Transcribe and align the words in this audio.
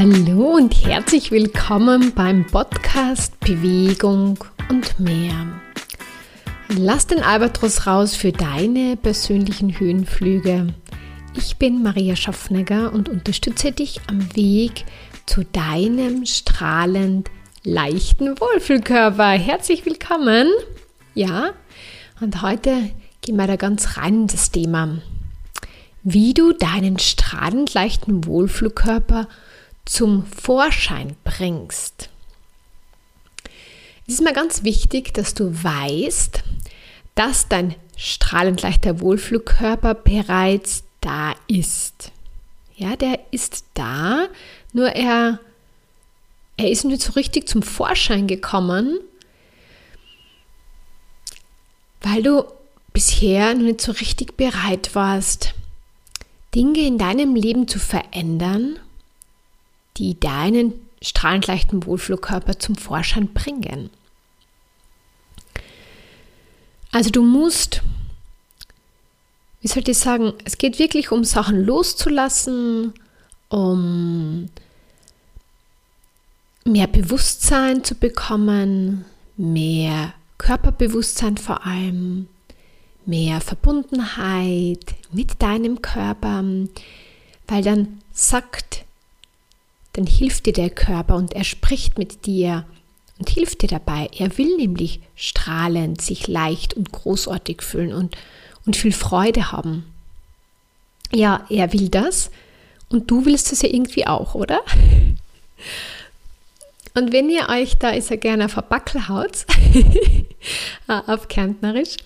Hallo 0.00 0.54
und 0.54 0.84
herzlich 0.84 1.32
willkommen 1.32 2.12
beim 2.14 2.46
Podcast 2.46 3.40
Bewegung 3.40 4.38
und 4.70 5.00
mehr. 5.00 5.60
Lass 6.68 7.08
den 7.08 7.20
Albatros 7.20 7.84
raus 7.88 8.14
für 8.14 8.30
deine 8.30 8.96
persönlichen 8.96 9.80
Höhenflüge. 9.80 10.72
Ich 11.34 11.56
bin 11.56 11.82
Maria 11.82 12.14
Schaffnegger 12.14 12.92
und 12.92 13.08
unterstütze 13.08 13.72
dich 13.72 14.00
am 14.06 14.36
Weg 14.36 14.84
zu 15.26 15.42
deinem 15.44 16.24
strahlend 16.26 17.28
leichten 17.64 18.40
Wohlfühlkörper. 18.40 19.30
Herzlich 19.30 19.84
willkommen. 19.84 20.46
Ja, 21.14 21.54
und 22.20 22.40
heute 22.40 22.92
gehen 23.20 23.34
wir 23.34 23.48
da 23.48 23.56
ganz 23.56 23.96
rein 23.96 24.14
in 24.14 24.26
das 24.28 24.52
Thema, 24.52 24.98
wie 26.04 26.34
du 26.34 26.52
deinen 26.52 27.00
strahlend 27.00 27.74
leichten 27.74 28.26
Wohlfühlkörper 28.26 29.26
zum 29.88 30.26
Vorschein 30.26 31.16
bringst. 31.24 32.10
Es 34.06 34.14
ist 34.14 34.20
mir 34.20 34.32
ganz 34.32 34.62
wichtig, 34.62 35.14
dass 35.14 35.34
du 35.34 35.52
weißt, 35.62 36.42
dass 37.14 37.48
dein 37.48 37.74
strahlend 37.96 38.62
leichter 38.62 39.00
Wohlfühlkörper 39.00 39.94
bereits 39.94 40.84
da 41.00 41.34
ist. 41.46 42.12
Ja, 42.76 42.96
der 42.96 43.18
ist 43.30 43.64
da, 43.74 44.28
nur 44.72 44.90
er, 44.90 45.40
er 46.56 46.70
ist 46.70 46.84
nicht 46.84 47.02
so 47.02 47.12
richtig 47.12 47.48
zum 47.48 47.62
Vorschein 47.62 48.26
gekommen, 48.26 49.00
weil 52.02 52.22
du 52.22 52.44
bisher 52.92 53.54
noch 53.54 53.62
nicht 53.62 53.80
so 53.80 53.92
richtig 53.92 54.36
bereit 54.36 54.94
warst, 54.94 55.54
Dinge 56.54 56.80
in 56.80 56.98
deinem 56.98 57.34
Leben 57.34 57.66
zu 57.68 57.78
verändern 57.78 58.78
die 59.98 60.18
deinen 60.18 60.72
strahlend 61.02 61.46
leichten 61.46 61.84
Wohlflugkörper 61.84 62.58
zum 62.58 62.76
Vorschein 62.76 63.32
bringen. 63.32 63.90
Also 66.90 67.10
du 67.10 67.22
musst, 67.22 67.82
wie 69.60 69.68
soll 69.68 69.82
ich 69.86 69.98
sagen, 69.98 70.32
es 70.44 70.58
geht 70.58 70.78
wirklich 70.78 71.12
um 71.12 71.24
Sachen 71.24 71.64
loszulassen, 71.64 72.94
um 73.48 74.48
mehr 76.64 76.86
Bewusstsein 76.86 77.84
zu 77.84 77.94
bekommen, 77.94 79.04
mehr 79.36 80.14
Körperbewusstsein 80.38 81.36
vor 81.36 81.66
allem, 81.66 82.28
mehr 83.06 83.40
Verbundenheit 83.40 84.94
mit 85.12 85.42
deinem 85.42 85.82
Körper, 85.82 86.44
weil 87.46 87.62
dann 87.62 88.00
sagt 88.12 88.84
dann 89.98 90.06
hilft 90.06 90.46
dir 90.46 90.52
der 90.52 90.70
Körper 90.70 91.16
und 91.16 91.32
er 91.32 91.42
spricht 91.42 91.98
mit 91.98 92.24
dir 92.24 92.64
und 93.18 93.28
hilft 93.30 93.62
dir 93.62 93.66
dabei. 93.66 94.08
Er 94.16 94.38
will 94.38 94.56
nämlich 94.56 95.00
strahlend, 95.16 96.00
sich 96.00 96.28
leicht 96.28 96.74
und 96.74 96.92
großartig 96.92 97.62
fühlen 97.62 97.92
und, 97.92 98.16
und 98.64 98.76
viel 98.76 98.92
Freude 98.92 99.50
haben. 99.50 99.92
Ja, 101.12 101.44
er 101.50 101.72
will 101.72 101.88
das 101.88 102.30
und 102.88 103.10
du 103.10 103.26
willst 103.26 103.50
es 103.52 103.62
ja 103.62 103.70
irgendwie 103.70 104.06
auch, 104.06 104.36
oder? 104.36 104.60
Und 106.94 107.12
wenn 107.12 107.30
ihr 107.30 107.48
euch 107.48 107.76
da, 107.76 107.90
ist 107.90 108.10
ja 108.10 108.16
gerne 108.16 108.46
auf 108.46 108.58
ein 108.58 108.64
Backel 108.68 109.08
haut, 109.08 109.46
auf 110.88 111.28
Kärntnerisch, 111.28 111.96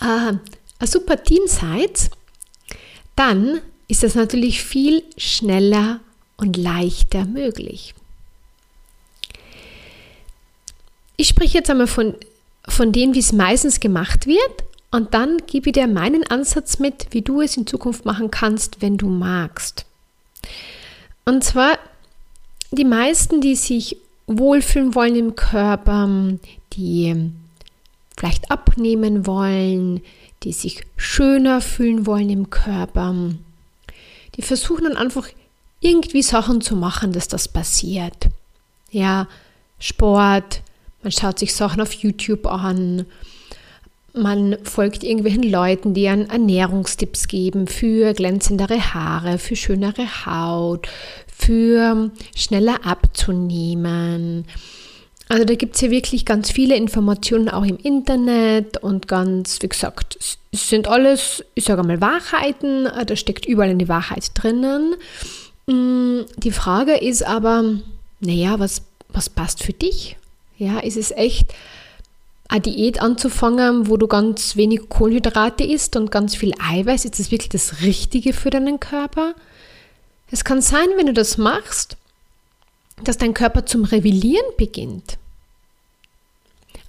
äh, 0.00 0.32
ein 0.32 0.86
super 0.86 1.22
Team 1.22 1.42
seid, 1.46 2.10
dann 3.14 3.60
ist 3.86 4.02
das 4.02 4.16
natürlich 4.16 4.64
viel 4.64 5.04
schneller 5.16 6.00
und 6.38 6.56
leichter 6.56 7.26
möglich. 7.26 7.94
Ich 11.16 11.28
spreche 11.28 11.58
jetzt 11.58 11.70
einmal 11.70 11.88
von, 11.88 12.14
von 12.66 12.92
dem, 12.92 13.12
wie 13.14 13.18
es 13.18 13.32
meistens 13.32 13.80
gemacht 13.80 14.26
wird 14.26 14.64
und 14.90 15.12
dann 15.12 15.38
gebe 15.46 15.68
ich 15.68 15.74
dir 15.74 15.86
meinen 15.86 16.24
Ansatz 16.30 16.78
mit, 16.78 17.08
wie 17.10 17.22
du 17.22 17.42
es 17.42 17.56
in 17.56 17.66
Zukunft 17.66 18.04
machen 18.04 18.30
kannst, 18.30 18.80
wenn 18.80 18.96
du 18.96 19.08
magst. 19.08 19.84
Und 21.24 21.44
zwar 21.44 21.78
die 22.70 22.84
meisten, 22.84 23.40
die 23.40 23.56
sich 23.56 23.98
wohlfühlen 24.26 24.94
wollen 24.94 25.16
im 25.16 25.34
Körper, 25.34 26.08
die 26.72 27.32
vielleicht 28.16 28.50
abnehmen 28.50 29.26
wollen, 29.26 30.02
die 30.42 30.52
sich 30.52 30.84
schöner 30.96 31.60
fühlen 31.60 32.06
wollen 32.06 32.30
im 32.30 32.50
Körper, 32.50 33.14
die 34.36 34.42
versuchen 34.42 34.84
dann 34.84 34.96
einfach 34.96 35.28
irgendwie 35.80 36.22
Sachen 36.22 36.60
zu 36.60 36.76
machen, 36.76 37.12
dass 37.12 37.28
das 37.28 37.48
passiert. 37.48 38.28
Ja, 38.90 39.28
Sport, 39.78 40.62
man 41.02 41.12
schaut 41.12 41.38
sich 41.38 41.54
Sachen 41.54 41.80
auf 41.80 41.92
YouTube 41.92 42.46
an, 42.46 43.06
man 44.14 44.56
folgt 44.64 45.04
irgendwelchen 45.04 45.44
Leuten, 45.44 45.94
die 45.94 46.08
einen 46.08 46.28
Ernährungstipps 46.28 47.28
geben 47.28 47.68
für 47.68 48.14
glänzendere 48.14 48.94
Haare, 48.94 49.38
für 49.38 49.54
schönere 49.54 50.26
Haut, 50.26 50.88
für 51.28 52.10
schneller 52.34 52.84
abzunehmen. 52.84 54.46
Also 55.28 55.44
da 55.44 55.54
gibt 55.54 55.76
es 55.76 55.82
ja 55.82 55.90
wirklich 55.90 56.24
ganz 56.24 56.50
viele 56.50 56.74
Informationen 56.74 57.50
auch 57.50 57.64
im 57.64 57.76
Internet 57.76 58.78
und 58.78 59.06
ganz, 59.06 59.58
wie 59.60 59.68
gesagt, 59.68 60.16
es 60.50 60.68
sind 60.68 60.88
alles, 60.88 61.44
ich 61.54 61.64
sage 61.64 61.82
mal, 61.84 62.00
Wahrheiten, 62.00 62.88
da 63.06 63.14
steckt 63.14 63.44
überall 63.46 63.70
eine 63.70 63.88
Wahrheit 63.88 64.30
drinnen. 64.34 64.94
Mm, 65.68 66.22
die 66.38 66.50
Frage 66.50 66.96
ist 66.96 67.22
aber, 67.22 67.62
naja, 68.20 68.58
was, 68.58 68.82
was 69.10 69.28
passt 69.28 69.62
für 69.62 69.74
dich? 69.74 70.16
Ja, 70.56 70.78
ist 70.80 70.96
es 70.96 71.10
echt 71.10 71.52
eine 72.48 72.62
Diät 72.62 73.02
anzufangen, 73.02 73.88
wo 73.88 73.98
du 73.98 74.08
ganz 74.08 74.56
wenig 74.56 74.88
Kohlenhydrate 74.88 75.64
isst 75.64 75.94
und 75.96 76.10
ganz 76.10 76.34
viel 76.34 76.54
Eiweiß? 76.58 77.04
Ist 77.04 77.18
das 77.18 77.30
wirklich 77.30 77.50
das 77.50 77.82
Richtige 77.82 78.32
für 78.32 78.48
deinen 78.48 78.80
Körper? 78.80 79.34
Es 80.30 80.42
kann 80.44 80.62
sein, 80.62 80.88
wenn 80.96 81.06
du 81.06 81.12
das 81.12 81.36
machst, 81.36 81.98
dass 83.04 83.18
dein 83.18 83.34
Körper 83.34 83.66
zum 83.66 83.84
Revillieren 83.84 84.46
beginnt. 84.56 85.18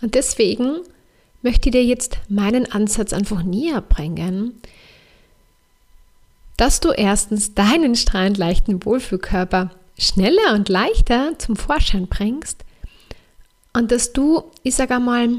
Und 0.02 0.16
deswegen 0.16 0.80
möchte 1.42 1.68
ich 1.68 1.74
dir 1.74 1.84
jetzt 1.84 2.18
meinen 2.30 2.72
Ansatz 2.72 3.12
einfach 3.12 3.44
näher 3.44 3.82
bringen, 3.82 4.62
dass 6.60 6.82
du 6.82 6.90
erstens 6.90 7.54
deinen 7.54 7.96
strahlend 7.96 8.38
leichten 8.38 8.84
Wohlfühlkörper 8.84 9.72
schneller 9.98 10.54
und 10.56 10.68
leichter 10.68 11.40
zum 11.40 11.56
Vorschein 11.56 12.08
bringst 12.08 12.66
und 13.72 13.94
dass 13.94 14.12
du, 14.12 14.44
ich 14.64 14.76
sage 14.76 14.96
einmal, 14.96 15.30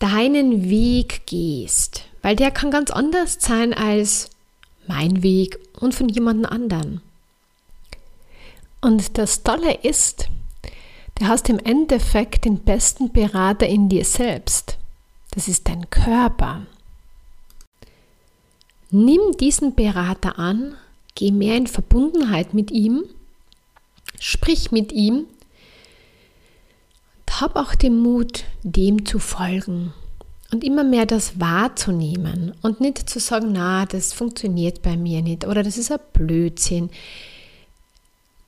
deinen 0.00 0.68
Weg 0.68 1.22
gehst, 1.24 2.04
weil 2.20 2.36
der 2.36 2.50
kann 2.50 2.70
ganz 2.70 2.90
anders 2.90 3.38
sein 3.40 3.72
als 3.72 4.28
mein 4.86 5.22
Weg 5.22 5.58
und 5.80 5.94
von 5.94 6.10
jemandem 6.10 6.52
anderen. 6.52 7.00
Und 8.82 9.16
das 9.16 9.44
Tolle 9.44 9.78
ist, 9.82 10.28
du 11.18 11.26
hast 11.26 11.48
im 11.48 11.58
Endeffekt 11.58 12.44
den 12.44 12.58
besten 12.58 13.12
Berater 13.12 13.66
in 13.66 13.88
dir 13.88 14.04
selbst. 14.04 14.76
Das 15.30 15.48
ist 15.48 15.68
dein 15.68 15.88
Körper. 15.88 16.66
Nimm 18.90 19.20
diesen 19.38 19.74
Berater 19.74 20.38
an, 20.38 20.74
geh 21.14 21.30
mehr 21.30 21.56
in 21.56 21.66
Verbundenheit 21.66 22.54
mit 22.54 22.70
ihm, 22.70 23.04
sprich 24.18 24.72
mit 24.72 24.92
ihm 24.92 25.26
und 27.26 27.40
hab 27.40 27.56
auch 27.56 27.74
den 27.74 28.00
Mut, 28.00 28.44
dem 28.62 29.04
zu 29.04 29.18
folgen 29.18 29.92
und 30.50 30.64
immer 30.64 30.84
mehr 30.84 31.06
das 31.06 31.38
wahrzunehmen 31.38 32.54
und 32.62 32.80
nicht 32.80 33.08
zu 33.08 33.20
sagen, 33.20 33.50
na, 33.52 33.84
das 33.86 34.12
funktioniert 34.12 34.82
bei 34.82 34.96
mir 34.96 35.22
nicht 35.22 35.46
oder 35.46 35.62
das 35.62 35.76
ist 35.76 35.92
ein 35.92 36.00
Blödsinn. 36.12 36.90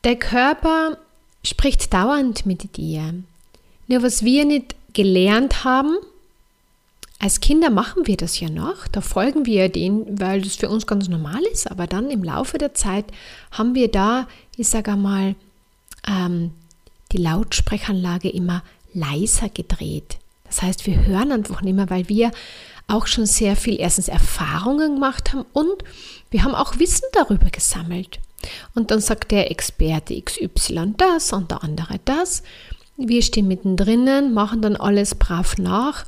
Der 0.04 0.16
Körper 0.16 0.96
spricht 1.44 1.92
dauernd 1.92 2.46
mit 2.46 2.76
dir. 2.76 3.14
Nur 3.86 4.02
was 4.02 4.24
wir 4.24 4.44
nicht 4.44 4.74
gelernt 4.94 5.64
haben, 5.64 5.96
als 7.20 7.40
Kinder 7.40 7.68
machen 7.68 8.06
wir 8.06 8.16
das 8.16 8.40
ja 8.40 8.48
noch, 8.48 8.88
da 8.88 9.02
folgen 9.02 9.44
wir 9.44 9.68
denen, 9.68 10.18
weil 10.18 10.40
das 10.40 10.56
für 10.56 10.70
uns 10.70 10.86
ganz 10.86 11.06
normal 11.06 11.42
ist, 11.52 11.70
aber 11.70 11.86
dann 11.86 12.10
im 12.10 12.24
Laufe 12.24 12.56
der 12.56 12.72
Zeit 12.72 13.04
haben 13.50 13.74
wir 13.74 13.88
da, 13.88 14.26
ich 14.56 14.68
sage 14.68 14.92
einmal, 14.92 15.34
ähm, 16.08 16.52
die 17.12 17.18
Lautsprechanlage 17.18 18.30
immer 18.30 18.62
leiser 18.94 19.50
gedreht. 19.50 20.16
Das 20.44 20.62
heißt, 20.62 20.86
wir 20.86 21.04
hören 21.04 21.30
einfach 21.30 21.60
nicht 21.60 21.74
mehr, 21.74 21.90
weil 21.90 22.08
wir 22.08 22.30
auch 22.88 23.06
schon 23.06 23.26
sehr 23.26 23.54
viel 23.54 23.78
erstens 23.78 24.08
Erfahrungen 24.08 24.94
gemacht 24.94 25.34
haben 25.34 25.44
und 25.52 25.84
wir 26.30 26.42
haben 26.42 26.54
auch 26.54 26.78
Wissen 26.78 27.06
darüber 27.12 27.50
gesammelt. 27.50 28.18
Und 28.74 28.90
dann 28.90 29.00
sagt 29.00 29.30
der 29.30 29.50
Experte 29.50 30.20
XY 30.20 30.94
das 30.96 31.34
und 31.34 31.50
der 31.50 31.62
andere 31.62 32.00
das. 32.06 32.42
Wir 32.96 33.20
stehen 33.20 33.46
mittendrin, 33.46 34.32
machen 34.32 34.62
dann 34.62 34.76
alles 34.76 35.14
brav 35.14 35.58
nach 35.58 36.06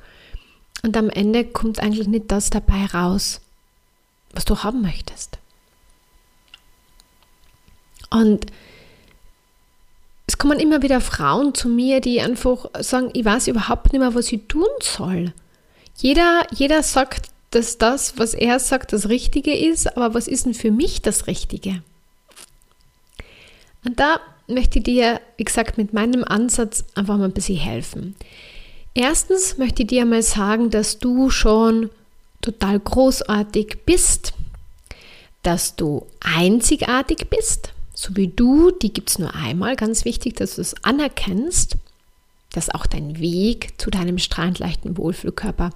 und 0.83 0.97
am 0.97 1.11
Ende 1.11 1.45
kommt 1.45 1.81
eigentlich 1.81 2.09
nicht 2.09 2.31
das 2.31 2.51
dabei 2.51 2.87
raus, 2.87 3.41
was 4.33 4.45
du 4.45 4.59
haben 4.63 4.83
möchtest. 4.83 5.39
Und 8.11 8.47
es 10.27 10.39
kommen 10.39 10.61
immer 10.61 10.83
wieder 10.83 11.01
Frauen 11.01 11.55
zu 11.55 11.69
mir, 11.69 12.01
die 12.01 12.21
einfach 12.21 12.67
sagen, 12.81 13.11
ich 13.15 13.25
weiß 13.25 13.49
überhaupt 13.49 13.93
nicht 13.93 14.01
mehr, 14.01 14.15
was 14.15 14.33
ich 14.33 14.47
tun 14.49 14.69
soll. 14.81 15.33
Jeder, 15.97 16.47
jeder 16.53 16.83
sagt, 16.83 17.29
dass 17.51 17.79
das, 17.79 18.19
was 18.19 18.35
er 18.35 18.59
sagt, 18.59 18.93
das 18.93 19.09
Richtige 19.09 19.55
ist, 19.55 19.97
aber 19.97 20.15
was 20.15 20.27
ist 20.27 20.47
denn 20.47 20.55
für 20.55 20.71
mich 20.71 21.03
das 21.03 21.27
Richtige? 21.27 21.83
Und 23.85 24.01
da 24.01 24.21
möchte 24.47 24.79
ich 24.79 24.85
dir, 24.85 25.21
wie 25.37 25.45
gesagt, 25.45 25.77
mit 25.77 25.93
meinem 25.93 26.25
Ansatz 26.25 26.85
einfach 26.95 27.19
mal 27.19 27.27
ein 27.27 27.33
bisschen 27.33 27.59
helfen. 27.59 28.17
Erstens 28.95 29.57
möchte 29.57 29.83
ich 29.83 29.89
dir 29.89 30.05
mal 30.05 30.23
sagen, 30.23 30.71
dass 30.71 30.99
du 30.99 31.31
schon 31.31 31.91
total 32.43 32.79
großartig 32.79 33.79
bist, 33.87 34.35
dass 35.43 35.77
du 35.77 36.07
einzigartig 36.21 37.29
bist, 37.31 37.73
so 37.95 38.15
wie 38.17 38.29
du, 38.29 38.71
die 38.71 38.93
gibt 38.93 39.11
es 39.11 39.19
nur 39.19 39.35
einmal, 39.35 39.77
ganz 39.77 40.05
wichtig, 40.05 40.37
dass 40.37 40.57
du 40.57 40.61
es 40.61 40.75
anerkennst, 40.85 41.77
dass 42.53 42.69
auch 42.69 42.87
dein 42.87 43.19
Weg 43.19 43.81
zu 43.81 43.91
deinem 43.91 44.19
strahlend 44.19 44.59
leichten 44.59 44.99
Wohlfühlkörper 44.99 45.71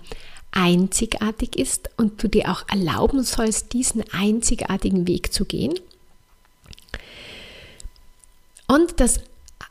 einzigartig 0.53 1.57
ist 1.57 1.91
und 1.97 2.23
du 2.23 2.29
dir 2.29 2.51
auch 2.51 2.65
erlauben 2.69 3.23
sollst, 3.23 3.73
diesen 3.73 4.05
einzigartigen 4.12 5.07
Weg 5.07 5.33
zu 5.33 5.45
gehen. 5.45 5.75
Und 8.67 9.01
dass 9.01 9.21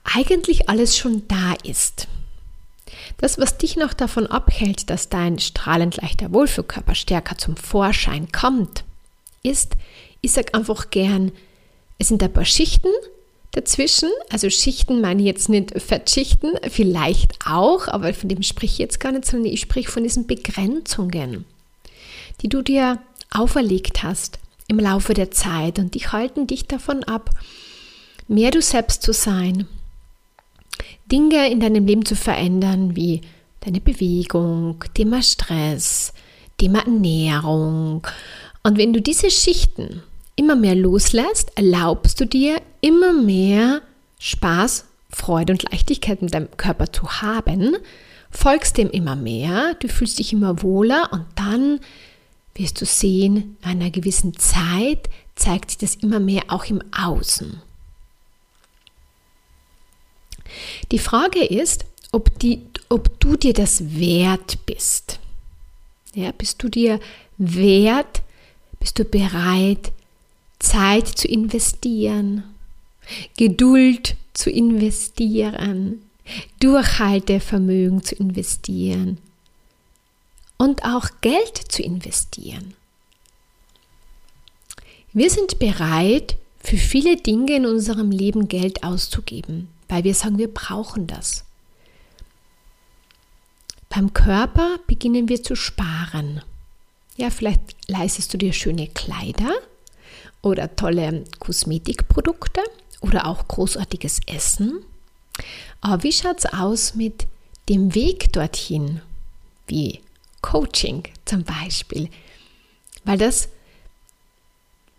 eigentlich 0.04 0.70
alles 0.70 0.98
schon 0.98 1.28
da 1.28 1.54
ist. 1.64 2.08
Das, 3.18 3.38
was 3.38 3.58
dich 3.58 3.76
noch 3.76 3.94
davon 3.94 4.28
abhält, 4.28 4.90
dass 4.90 5.10
dein 5.10 5.40
strahlend 5.40 5.98
leichter 5.98 6.34
Wohlfühlkörper 6.34 6.96
stärker 6.96 7.38
zum 7.38 7.58
Vorschein 7.58 8.32
kommt, 8.32 8.84
ist, 9.44 9.74
ich 10.22 10.32
sage 10.32 10.54
einfach 10.54 10.90
gern, 10.90 11.32
es 11.98 12.10
sind 12.10 12.22
ein 12.24 12.34
paar 12.34 12.46
Schichten 12.46 12.90
dazwischen. 13.52 14.10
Also 14.30 14.50
Schichten 14.50 15.02
meine 15.02 15.22
ich 15.22 15.28
jetzt 15.28 15.50
nicht 15.50 15.80
Fettschichten, 15.80 16.52
vielleicht 16.70 17.34
auch, 17.46 17.88
aber 17.88 18.14
von 18.14 18.30
dem 18.30 18.44
spreche 18.44 18.74
ich 18.74 18.80
jetzt 18.80 19.00
gar 19.00 19.12
nicht, 19.12 19.26
sondern 19.26 19.52
ich 19.52 19.62
spreche 19.62 19.90
von 19.90 20.04
diesen 20.04 20.28
Begrenzungen, 20.28 21.46
die 22.42 22.50
du 22.50 22.62
dir 22.62 23.00
auferlegt 23.32 24.04
hast 24.04 24.40
im 24.68 24.80
Laufe 24.80 25.14
der 25.14 25.32
Zeit 25.32 25.80
und 25.80 25.94
die 25.94 26.08
halten 26.08 26.48
dich 26.48 26.66
davon 26.66 27.04
ab, 27.04 27.30
mehr 28.28 28.52
du 28.52 28.62
selbst 28.62 29.04
zu 29.04 29.14
sein, 29.14 29.68
Dinge 31.12 31.52
in 31.52 31.60
deinem 31.60 31.86
Leben 31.86 32.06
zu 32.06 32.16
verändern, 32.16 32.96
wie 32.96 33.22
deine 33.62 33.82
Bewegung, 33.82 34.84
Thema 34.94 35.22
Stress, 35.22 36.14
Thema 36.58 36.80
Ernährung. 36.80 38.08
Und 38.64 38.78
wenn 38.78 38.94
du 38.94 39.02
diese 39.02 39.30
Schichten 39.30 40.02
immer 40.36 40.56
mehr 40.56 40.76
loslässt, 40.76 41.52
erlaubst 41.56 42.20
du 42.20 42.26
dir 42.26 42.62
immer 42.82 43.14
mehr 43.14 43.82
Spaß, 44.20 44.86
Freude 45.10 45.54
und 45.54 45.72
Leichtigkeit 45.72 46.22
in 46.22 46.28
deinem 46.28 46.58
Körper 46.58 46.92
zu 46.92 47.22
haben, 47.22 47.78
folgst 48.30 48.78
dem 48.78 48.90
immer 48.90 49.16
mehr, 49.16 49.76
du 49.76 49.88
fühlst 49.88 50.20
dich 50.20 50.34
immer 50.34 50.62
wohler 50.62 51.10
und 51.12 51.26
dann 51.36 51.80
wirst 52.54 52.82
du 52.82 52.86
sehen, 52.86 53.58
nach 53.62 53.72
einer 53.72 53.92
gewissen 53.92 54.38
Zeit 54.38 55.10
zeigt 55.36 55.72
sich 55.72 55.78
das 55.78 55.96
immer 55.96 56.20
mehr 56.20 56.44
auch 56.48 56.66
im 56.66 56.82
Außen. 56.92 57.62
Die 60.92 61.00
Frage 61.00 61.44
ist, 61.44 61.86
ob, 62.12 62.38
die, 62.40 62.62
ob 62.90 63.20
du 63.20 63.36
dir 63.36 63.54
das 63.54 64.00
wert 64.00 64.58
bist. 64.66 65.20
Ja, 66.14 66.32
bist 66.32 66.62
du 66.64 66.70
dir 66.70 67.00
wert, 67.38 68.22
bist 68.80 69.00
du 69.00 69.04
bereit, 69.04 69.92
Zeit 70.60 71.08
zu 71.08 71.28
investieren, 71.28 72.44
Geduld 73.38 74.16
zu 74.34 74.50
investieren, 74.50 76.02
Durchhaltevermögen 76.60 78.04
zu 78.04 78.16
investieren 78.16 79.20
und 80.58 80.84
auch 80.84 81.10
Geld 81.22 81.58
zu 81.70 81.84
investieren. 81.84 82.74
Wir 85.14 85.30
sind 85.30 85.60
bereit, 85.60 86.38
für 86.60 86.78
viele 86.78 87.16
Dinge 87.18 87.56
in 87.56 87.66
unserem 87.66 88.10
Leben 88.10 88.48
Geld 88.48 88.84
auszugeben, 88.84 89.70
weil 89.88 90.04
wir 90.04 90.14
sagen, 90.14 90.38
wir 90.38 90.54
brauchen 90.54 91.08
das. 91.08 91.46
Beim 93.90 94.14
Körper 94.14 94.80
beginnen 94.88 95.30
wir 95.30 95.42
zu 95.42 95.56
sparen. 95.56 96.42
Ja, 97.18 97.30
vielleicht 97.30 97.62
leistest 97.88 98.34
du 98.34 98.38
dir 98.38 98.52
schöne 98.52 98.88
Kleider 98.88 99.54
oder 100.42 100.76
tolle 100.76 101.24
Kosmetikprodukte 101.40 102.62
oder 103.00 103.28
auch 103.28 103.48
großartiges 103.48 104.20
Essen. 104.28 104.84
Aber 105.82 106.04
wie 106.04 106.12
schaut 106.12 106.40
es 106.40 106.46
aus 106.46 106.96
mit 106.96 107.26
dem 107.70 107.96
Weg 107.96 108.34
dorthin, 108.34 109.02
wie 109.68 110.02
Coaching 110.42 111.04
zum 111.26 111.44
Beispiel? 111.44 112.10
Weil 113.06 113.18
das 113.18 113.50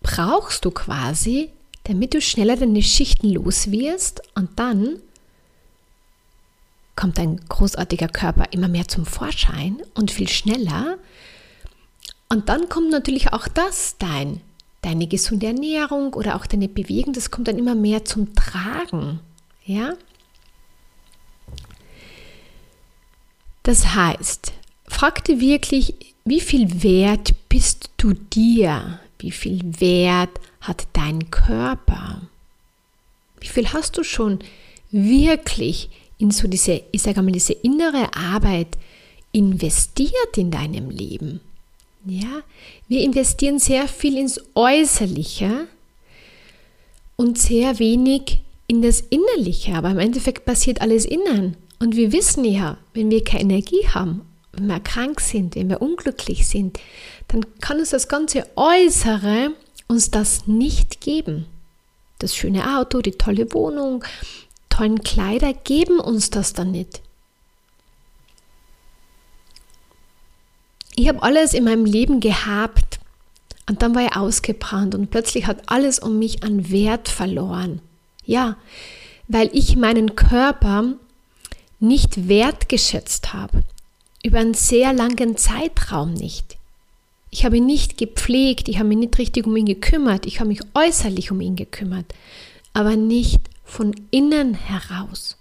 brauchst 0.00 0.64
du 0.64 0.70
quasi, 0.70 1.50
damit 1.88 2.14
du 2.14 2.20
schneller 2.20 2.56
deine 2.56 2.82
Schichten 2.82 3.30
los 3.30 3.70
wirst 3.70 4.22
und 4.34 4.50
dann 4.58 5.00
kommt 6.96 7.18
dein 7.18 7.36
großartiger 7.48 8.08
Körper 8.08 8.52
immer 8.52 8.68
mehr 8.68 8.88
zum 8.88 9.04
Vorschein 9.04 9.82
und 9.94 10.10
viel 10.10 10.28
schneller. 10.28 10.98
Und 12.28 12.48
dann 12.48 12.68
kommt 12.68 12.90
natürlich 12.90 13.32
auch 13.32 13.48
das, 13.48 13.96
dein 13.98 14.40
deine 14.86 15.08
gesunde 15.08 15.48
Ernährung 15.48 16.14
oder 16.14 16.36
auch 16.36 16.46
deine 16.46 16.68
Bewegung, 16.68 17.12
das 17.12 17.32
kommt 17.32 17.48
dann 17.48 17.58
immer 17.58 17.74
mehr 17.74 18.04
zum 18.04 18.34
Tragen. 18.36 19.18
Ja? 19.64 19.94
Das 23.64 23.94
heißt, 23.96 24.52
frag 24.86 25.24
dir 25.24 25.40
wirklich, 25.40 26.14
wie 26.24 26.40
viel 26.40 26.84
Wert 26.84 27.34
bist 27.48 27.90
du 27.96 28.12
dir? 28.12 29.00
Wie 29.18 29.30
viel 29.30 29.60
Wert 29.80 30.40
hat 30.60 30.86
dein 30.92 31.30
Körper? 31.30 32.22
Wie 33.40 33.48
viel 33.48 33.72
hast 33.72 33.96
du 33.96 34.02
schon 34.02 34.40
wirklich 34.90 35.90
in 36.18 36.30
so 36.30 36.48
diese, 36.48 36.82
ich 36.92 37.02
sage 37.02 37.22
mal, 37.22 37.32
diese 37.32 37.52
innere 37.52 38.14
Arbeit 38.14 38.78
investiert 39.32 40.36
in 40.36 40.50
deinem 40.50 40.90
Leben? 40.90 41.40
Ja, 42.04 42.42
wir 42.88 43.02
investieren 43.02 43.58
sehr 43.58 43.88
viel 43.88 44.16
ins 44.16 44.40
Äußerliche 44.54 45.66
und 47.16 47.38
sehr 47.38 47.78
wenig 47.78 48.40
in 48.68 48.82
das 48.82 49.00
Innerliche, 49.00 49.74
aber 49.74 49.90
im 49.90 49.98
Endeffekt 49.98 50.44
passiert 50.44 50.80
alles 50.80 51.04
innen. 51.04 51.56
Und 51.78 51.96
wir 51.96 52.12
wissen 52.12 52.44
ja, 52.44 52.78
wenn 52.94 53.10
wir 53.10 53.22
keine 53.24 53.54
Energie 53.54 53.86
haben, 53.88 54.22
wenn 54.56 54.66
wir 54.66 54.80
krank 54.80 55.20
sind, 55.20 55.54
wenn 55.54 55.68
wir 55.68 55.82
unglücklich 55.82 56.46
sind, 56.46 56.78
dann 57.28 57.44
kann 57.60 57.78
uns 57.78 57.90
das 57.90 58.08
ganze 58.08 58.46
Äußere 58.56 59.50
uns 59.88 60.10
das 60.10 60.46
nicht 60.46 61.00
geben. 61.00 61.46
Das 62.18 62.34
schöne 62.34 62.78
Auto, 62.78 63.02
die 63.02 63.12
tolle 63.12 63.52
Wohnung, 63.52 64.04
tollen 64.68 65.02
Kleider 65.02 65.52
geben 65.52 66.00
uns 66.00 66.30
das 66.30 66.52
dann 66.52 66.70
nicht. 66.70 67.02
ich 70.96 71.08
habe 71.08 71.22
alles 71.22 71.54
in 71.54 71.64
meinem 71.64 71.84
Leben 71.84 72.20
gehabt 72.20 72.98
und 73.68 73.82
dann 73.82 73.94
war 73.94 74.06
ich 74.06 74.16
ausgebrannt 74.16 74.94
und 74.94 75.10
plötzlich 75.10 75.46
hat 75.46 75.62
alles 75.66 75.98
um 75.98 76.18
mich 76.18 76.42
an 76.42 76.70
Wert 76.70 77.08
verloren. 77.08 77.80
Ja, 78.24 78.56
weil 79.28 79.50
ich 79.52 79.76
meinen 79.76 80.16
Körper 80.16 80.94
nicht 81.78 82.28
wertgeschätzt 82.28 83.34
habe. 83.34 83.62
Über 84.22 84.38
einen 84.38 84.54
sehr 84.54 84.92
langen 84.92 85.36
Zeitraum 85.36 86.14
nicht. 86.14 86.56
Ich 87.30 87.44
habe 87.44 87.58
ihn 87.58 87.66
nicht 87.66 87.98
gepflegt, 87.98 88.68
ich 88.68 88.78
habe 88.78 88.88
mich 88.88 88.98
nicht 88.98 89.18
richtig 89.18 89.46
um 89.46 89.56
ihn 89.56 89.66
gekümmert, 89.66 90.26
ich 90.26 90.40
habe 90.40 90.48
mich 90.48 90.60
äußerlich 90.74 91.30
um 91.30 91.40
ihn 91.40 91.56
gekümmert, 91.56 92.06
aber 92.72 92.96
nicht 92.96 93.40
von 93.64 93.94
innen 94.10 94.54
heraus. 94.54 95.36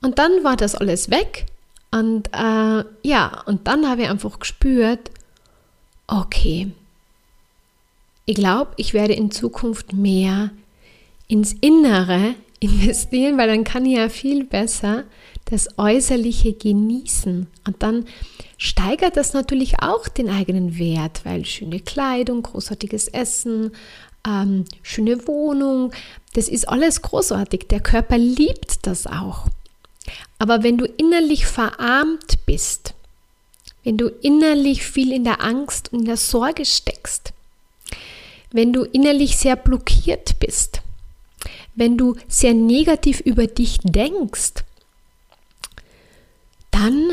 Und 0.00 0.18
dann 0.18 0.42
war 0.42 0.56
das 0.56 0.74
alles 0.74 1.10
weg 1.10 1.46
und 1.92 2.28
äh, 2.32 2.84
ja, 3.02 3.42
und 3.46 3.68
dann 3.68 3.88
habe 3.88 4.02
ich 4.02 4.08
einfach 4.08 4.40
gespürt, 4.40 5.10
okay, 6.06 6.72
ich 8.24 8.34
glaube, 8.34 8.72
ich 8.76 8.94
werde 8.94 9.14
in 9.14 9.30
Zukunft 9.30 9.92
mehr 9.92 10.50
ins 11.28 11.54
Innere 11.60 12.34
investieren, 12.62 13.38
weil 13.38 13.48
dann 13.48 13.64
kann 13.64 13.86
ich 13.86 13.96
ja 13.96 14.08
viel 14.08 14.44
besser 14.44 15.04
das 15.46 15.78
Äußerliche 15.78 16.52
genießen. 16.52 17.46
Und 17.66 17.82
dann 17.82 18.06
steigert 18.56 19.16
das 19.16 19.32
natürlich 19.32 19.82
auch 19.82 20.08
den 20.08 20.30
eigenen 20.30 20.78
Wert, 20.78 21.24
weil 21.24 21.44
schöne 21.44 21.80
Kleidung, 21.80 22.42
großartiges 22.42 23.08
Essen, 23.08 23.72
ähm, 24.26 24.64
schöne 24.82 25.26
Wohnung, 25.26 25.92
das 26.34 26.48
ist 26.48 26.68
alles 26.68 27.02
großartig. 27.02 27.66
Der 27.68 27.80
Körper 27.80 28.18
liebt 28.18 28.86
das 28.86 29.06
auch. 29.06 29.46
Aber 30.38 30.62
wenn 30.62 30.78
du 30.78 30.86
innerlich 30.86 31.46
verarmt 31.46 32.46
bist, 32.46 32.94
wenn 33.84 33.96
du 33.96 34.08
innerlich 34.08 34.84
viel 34.84 35.12
in 35.12 35.24
der 35.24 35.42
Angst 35.42 35.92
und 35.92 36.00
in 36.00 36.04
der 36.06 36.16
Sorge 36.16 36.64
steckst, 36.64 37.32
wenn 38.52 38.72
du 38.72 38.84
innerlich 38.84 39.36
sehr 39.36 39.56
blockiert 39.56 40.38
bist, 40.38 40.81
wenn 41.74 41.96
du 41.96 42.16
sehr 42.28 42.54
negativ 42.54 43.20
über 43.20 43.46
dich 43.46 43.78
denkst, 43.82 44.64
dann, 46.70 47.12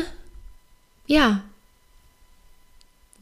ja, 1.06 1.42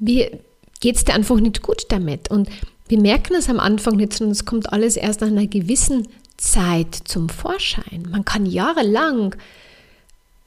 geht 0.00 0.96
es 0.96 1.04
dir 1.04 1.14
einfach 1.14 1.40
nicht 1.40 1.62
gut 1.62 1.86
damit. 1.88 2.30
Und 2.30 2.48
wir 2.88 3.00
merken 3.00 3.34
es 3.34 3.48
am 3.48 3.60
Anfang 3.60 3.96
nicht, 3.96 4.14
sondern 4.14 4.32
es 4.32 4.44
kommt 4.44 4.72
alles 4.72 4.96
erst 4.96 5.20
nach 5.20 5.28
einer 5.28 5.46
gewissen 5.46 6.08
Zeit 6.36 6.94
zum 6.94 7.28
Vorschein. 7.28 8.08
Man 8.10 8.24
kann 8.24 8.46
jahrelang 8.46 9.34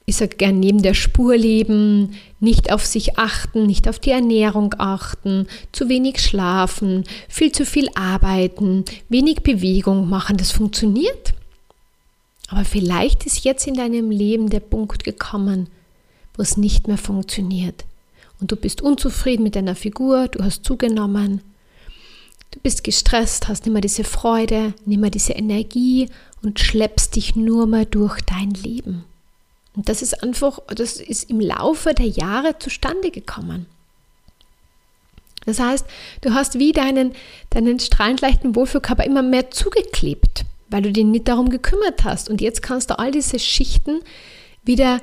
ich 0.04 0.16
sage 0.16 0.36
gern 0.36 0.58
neben 0.58 0.82
der 0.82 0.94
Spur 0.94 1.36
leben, 1.36 2.16
nicht 2.40 2.72
auf 2.72 2.84
sich 2.84 3.18
achten, 3.18 3.66
nicht 3.66 3.88
auf 3.88 3.98
die 3.98 4.10
Ernährung 4.10 4.74
achten, 4.78 5.46
zu 5.70 5.88
wenig 5.88 6.20
schlafen, 6.20 7.04
viel 7.28 7.52
zu 7.52 7.64
viel 7.64 7.88
arbeiten, 7.94 8.84
wenig 9.08 9.42
Bewegung 9.42 10.08
machen, 10.08 10.36
das 10.36 10.50
funktioniert. 10.50 11.34
Aber 12.48 12.64
vielleicht 12.64 13.24
ist 13.26 13.44
jetzt 13.44 13.66
in 13.66 13.74
deinem 13.74 14.10
Leben 14.10 14.50
der 14.50 14.60
Punkt 14.60 15.04
gekommen, 15.04 15.68
wo 16.36 16.42
es 16.42 16.56
nicht 16.56 16.88
mehr 16.88 16.98
funktioniert. 16.98 17.84
Und 18.40 18.50
du 18.50 18.56
bist 18.56 18.82
unzufrieden 18.82 19.44
mit 19.44 19.54
deiner 19.54 19.76
Figur, 19.76 20.26
du 20.26 20.42
hast 20.42 20.64
zugenommen, 20.64 21.42
du 22.50 22.58
bist 22.60 22.82
gestresst, 22.82 23.46
hast 23.46 23.64
nicht 23.64 23.72
mehr 23.72 23.80
diese 23.80 24.04
Freude, 24.04 24.74
nicht 24.84 25.00
mehr 25.00 25.10
diese 25.10 25.32
Energie 25.32 26.08
und 26.42 26.58
schleppst 26.58 27.14
dich 27.14 27.36
nur 27.36 27.68
mehr 27.68 27.84
durch 27.84 28.20
dein 28.22 28.50
Leben. 28.50 29.04
Und 29.74 29.88
das 29.88 30.02
ist 30.02 30.22
einfach, 30.22 30.58
das 30.68 30.96
ist 30.96 31.30
im 31.30 31.40
Laufe 31.40 31.94
der 31.94 32.06
Jahre 32.06 32.58
zustande 32.58 33.10
gekommen. 33.10 33.66
Das 35.46 35.58
heißt, 35.58 35.86
du 36.20 36.34
hast 36.34 36.58
wie 36.58 36.72
deinen, 36.72 37.14
deinen 37.50 37.80
strahlend 37.80 38.20
leichten 38.20 38.54
Wohlfühlkörper 38.54 39.04
immer 39.04 39.22
mehr 39.22 39.50
zugeklebt, 39.50 40.44
weil 40.68 40.82
du 40.82 40.92
dich 40.92 41.04
nicht 41.04 41.28
darum 41.28 41.48
gekümmert 41.48 42.04
hast. 42.04 42.30
Und 42.30 42.40
jetzt 42.40 42.62
kannst 42.62 42.90
du 42.90 42.98
all 42.98 43.10
diese 43.10 43.38
Schichten 43.38 44.00
wieder 44.62 45.00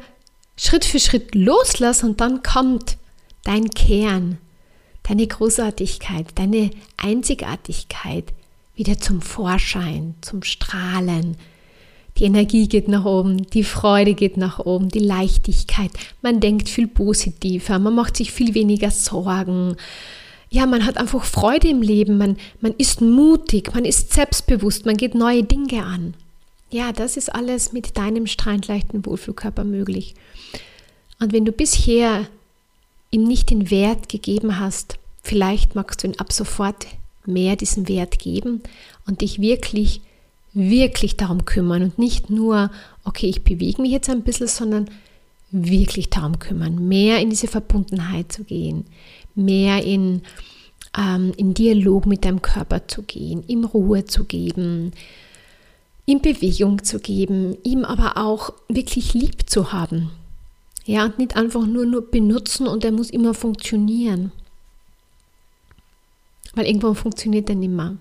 Schritt 0.55 0.85
für 0.85 0.99
Schritt 0.99 1.35
loslassen 1.35 2.11
und 2.11 2.21
dann 2.21 2.43
kommt 2.43 2.97
dein 3.43 3.69
Kern, 3.69 4.37
deine 5.03 5.25
Großartigkeit, 5.25 6.27
deine 6.35 6.71
Einzigartigkeit 6.97 8.25
wieder 8.75 8.97
zum 8.97 9.21
Vorschein, 9.21 10.15
zum 10.21 10.43
Strahlen, 10.43 11.37
die 12.19 12.25
Energie 12.25 12.67
geht 12.67 12.87
nach 12.87 13.05
oben, 13.05 13.49
die 13.49 13.63
Freude 13.63 14.13
geht 14.13 14.35
nach 14.35 14.59
oben, 14.59 14.89
die 14.89 14.99
Leichtigkeit. 14.99 15.91
Man 16.21 16.39
denkt 16.41 16.67
viel 16.67 16.87
positiver, 16.87 17.79
man 17.79 17.95
macht 17.95 18.17
sich 18.17 18.31
viel 18.31 18.53
weniger 18.53 18.91
Sorgen. 18.91 19.77
Ja, 20.49 20.65
man 20.65 20.85
hat 20.85 20.97
einfach 20.97 21.23
Freude 21.23 21.69
im 21.69 21.81
Leben, 21.81 22.17
man, 22.17 22.37
man 22.59 22.73
ist 22.77 23.01
mutig, 23.01 23.73
man 23.73 23.85
ist 23.85 24.11
selbstbewusst, 24.11 24.85
man 24.85 24.97
geht 24.97 25.15
neue 25.15 25.43
Dinge 25.43 25.85
an. 25.85 26.13
Ja, 26.71 26.91
das 26.91 27.17
ist 27.17 27.33
alles 27.33 27.71
mit 27.71 27.97
deinem 27.97 28.27
strahlend 28.27 28.67
leichten 28.67 29.05
Wohlfühlkörper 29.05 29.63
möglich. 29.63 30.15
Und 31.19 31.33
wenn 31.33 31.45
du 31.45 31.51
bisher 31.51 32.27
ihm 33.11 33.23
nicht 33.23 33.49
den 33.49 33.71
Wert 33.71 34.09
gegeben 34.09 34.59
hast, 34.59 34.99
vielleicht 35.23 35.75
magst 35.75 36.03
du 36.03 36.07
ihn 36.07 36.19
ab 36.19 36.33
sofort 36.33 36.85
mehr 37.25 37.55
diesen 37.55 37.87
Wert 37.87 38.19
geben 38.19 38.61
und 39.07 39.21
dich 39.21 39.39
wirklich 39.39 40.01
wirklich 40.53 41.17
darum 41.17 41.45
kümmern 41.45 41.83
und 41.83 41.99
nicht 41.99 42.29
nur, 42.29 42.71
okay, 43.03 43.27
ich 43.27 43.43
bewege 43.43 43.81
mich 43.81 43.91
jetzt 43.91 44.09
ein 44.09 44.23
bisschen, 44.23 44.47
sondern 44.47 44.89
wirklich 45.51 46.09
darum 46.09 46.39
kümmern, 46.39 46.87
mehr 46.87 47.19
in 47.19 47.29
diese 47.29 47.47
Verbundenheit 47.47 48.31
zu 48.31 48.43
gehen, 48.43 48.85
mehr 49.35 49.83
in, 49.83 50.21
ähm, 50.97 51.33
in 51.37 51.53
Dialog 51.53 52.05
mit 52.05 52.25
deinem 52.25 52.41
Körper 52.41 52.87
zu 52.87 53.03
gehen, 53.03 53.43
ihm 53.47 53.63
Ruhe 53.63 54.05
zu 54.05 54.25
geben, 54.25 54.91
ihm 56.05 56.21
Bewegung 56.21 56.83
zu 56.83 56.99
geben, 56.99 57.57
ihm 57.63 57.85
aber 57.85 58.17
auch 58.17 58.53
wirklich 58.67 59.13
lieb 59.13 59.49
zu 59.49 59.71
haben. 59.71 60.11
Ja, 60.85 61.05
und 61.05 61.19
nicht 61.19 61.35
einfach 61.35 61.67
nur, 61.67 61.85
nur 61.85 62.09
benutzen 62.09 62.67
und 62.67 62.83
er 62.83 62.91
muss 62.91 63.11
immer 63.11 63.35
funktionieren. 63.35 64.31
Weil 66.55 66.65
irgendwann 66.65 66.95
funktioniert 66.95 67.47
er 67.49 67.55
nicht 67.55 67.69
mehr 67.69 67.97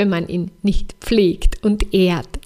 wenn 0.00 0.08
man 0.08 0.28
ihn 0.28 0.50
nicht 0.62 0.94
pflegt 1.00 1.62
und 1.62 1.92
ehrt. 1.92 2.40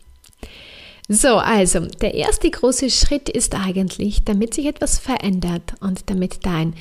So, 1.06 1.37
also 1.37 1.87
der 1.87 2.14
erste 2.14 2.50
große 2.50 2.90
Schritt 2.90 3.28
ist 3.28 3.54
eigentlich, 3.54 4.25
damit 4.25 4.54
sich 4.54 4.66
etwas 4.66 4.99
verändert 4.99 5.75
und 5.78 6.11
damit 6.11 6.44
dein 6.44 6.75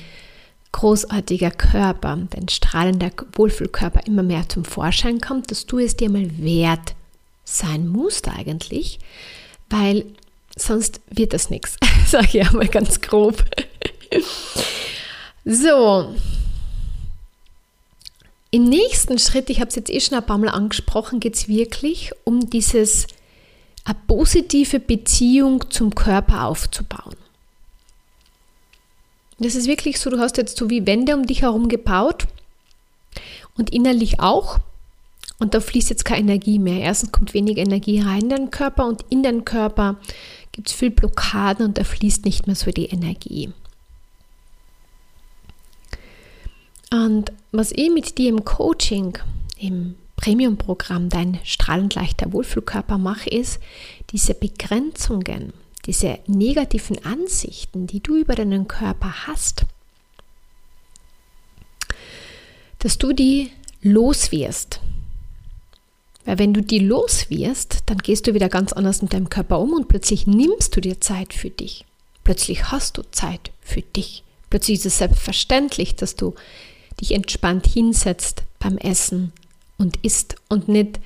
großartiger 0.72 1.52
Körper, 1.52 2.26
dein 2.30 2.48
strahlender 2.48 3.12
Wohlfühlkörper 3.34 4.04
immer 4.08 4.24
mehr 4.24 4.48
zum 4.48 4.64
Vorschein 4.64 5.20
kommt, 5.20 5.52
dass 5.52 5.66
du 5.66 5.78
es 5.78 5.96
dir 5.96 6.10
mal 6.10 6.28
wert 6.38 6.96
sein 7.44 7.86
musst 7.86 8.26
eigentlich, 8.26 8.98
weil 9.70 10.04
sonst 10.56 11.02
wird 11.08 11.34
das 11.34 11.50
nichts, 11.50 11.76
sage 12.08 12.38
ich 12.38 12.48
einmal 12.48 12.66
ganz 12.66 13.00
grob. 13.00 13.44
So, 15.44 16.16
im 18.54 18.68
nächsten 18.68 19.18
Schritt, 19.18 19.50
ich 19.50 19.58
habe 19.58 19.70
es 19.70 19.74
jetzt 19.74 19.90
eh 19.90 19.98
schon 20.00 20.16
ein 20.16 20.24
paar 20.24 20.38
Mal 20.38 20.48
angesprochen, 20.48 21.18
geht 21.18 21.34
es 21.34 21.48
wirklich 21.48 22.12
um 22.22 22.50
dieses 22.50 23.08
eine 23.84 23.96
positive 24.06 24.78
Beziehung 24.78 25.68
zum 25.70 25.92
Körper 25.92 26.44
aufzubauen. 26.44 27.16
Das 29.40 29.56
ist 29.56 29.66
wirklich 29.66 29.98
so, 29.98 30.08
du 30.08 30.20
hast 30.20 30.36
jetzt 30.36 30.56
so 30.56 30.70
wie 30.70 30.86
Wände 30.86 31.16
um 31.16 31.26
dich 31.26 31.42
herum 31.42 31.68
gebaut 31.68 32.28
und 33.58 33.70
innerlich 33.70 34.20
auch. 34.20 34.60
Und 35.40 35.54
da 35.54 35.58
fließt 35.58 35.90
jetzt 35.90 36.04
keine 36.04 36.20
Energie 36.20 36.60
mehr. 36.60 36.80
Erstens 36.80 37.10
kommt 37.10 37.34
wenig 37.34 37.58
Energie 37.58 38.02
rein 38.02 38.20
in 38.20 38.28
deinen 38.28 38.50
Körper 38.52 38.86
und 38.86 39.04
in 39.10 39.24
deinen 39.24 39.44
Körper 39.44 39.96
gibt 40.52 40.68
es 40.68 40.74
viel 40.74 40.92
Blockaden 40.92 41.66
und 41.66 41.76
da 41.76 41.82
fließt 41.82 42.24
nicht 42.24 42.46
mehr 42.46 42.54
so 42.54 42.70
die 42.70 42.86
Energie. 42.86 43.52
Und 46.94 47.32
was 47.50 47.72
ich 47.72 47.90
mit 47.90 48.18
dir 48.18 48.28
im 48.28 48.44
Coaching, 48.44 49.18
im 49.58 49.96
Premium-Programm, 50.14 51.08
dein 51.08 51.40
strahlend 51.42 51.96
leichter 51.96 52.32
Wohlfühlkörper 52.32 52.98
mache, 52.98 53.28
ist, 53.30 53.58
diese 54.10 54.32
Begrenzungen, 54.32 55.52
diese 55.86 56.20
negativen 56.28 57.04
Ansichten, 57.04 57.88
die 57.88 57.98
du 57.98 58.14
über 58.14 58.36
deinen 58.36 58.68
Körper 58.68 59.26
hast, 59.26 59.66
dass 62.78 62.96
du 62.96 63.12
die 63.12 63.50
loswirst. 63.82 64.78
Weil 66.24 66.38
wenn 66.38 66.54
du 66.54 66.62
die 66.62 66.78
loswirst, 66.78 67.82
dann 67.86 67.98
gehst 67.98 68.28
du 68.28 68.34
wieder 68.34 68.48
ganz 68.48 68.72
anders 68.72 69.02
mit 69.02 69.12
deinem 69.12 69.30
Körper 69.30 69.58
um 69.58 69.72
und 69.72 69.88
plötzlich 69.88 70.28
nimmst 70.28 70.76
du 70.76 70.80
dir 70.80 71.00
Zeit 71.00 71.32
für 71.34 71.50
dich. 71.50 71.86
Plötzlich 72.22 72.70
hast 72.70 72.98
du 72.98 73.02
Zeit 73.10 73.50
für 73.62 73.82
dich. 73.82 74.22
Plötzlich 74.48 74.78
ist 74.78 74.86
es 74.86 74.98
selbstverständlich, 74.98 75.96
dass 75.96 76.14
du 76.14 76.36
dich 77.00 77.12
entspannt 77.12 77.66
hinsetzt 77.66 78.42
beim 78.58 78.78
Essen 78.78 79.32
und 79.78 79.98
isst 80.02 80.36
und 80.48 80.68
nicht 80.68 81.00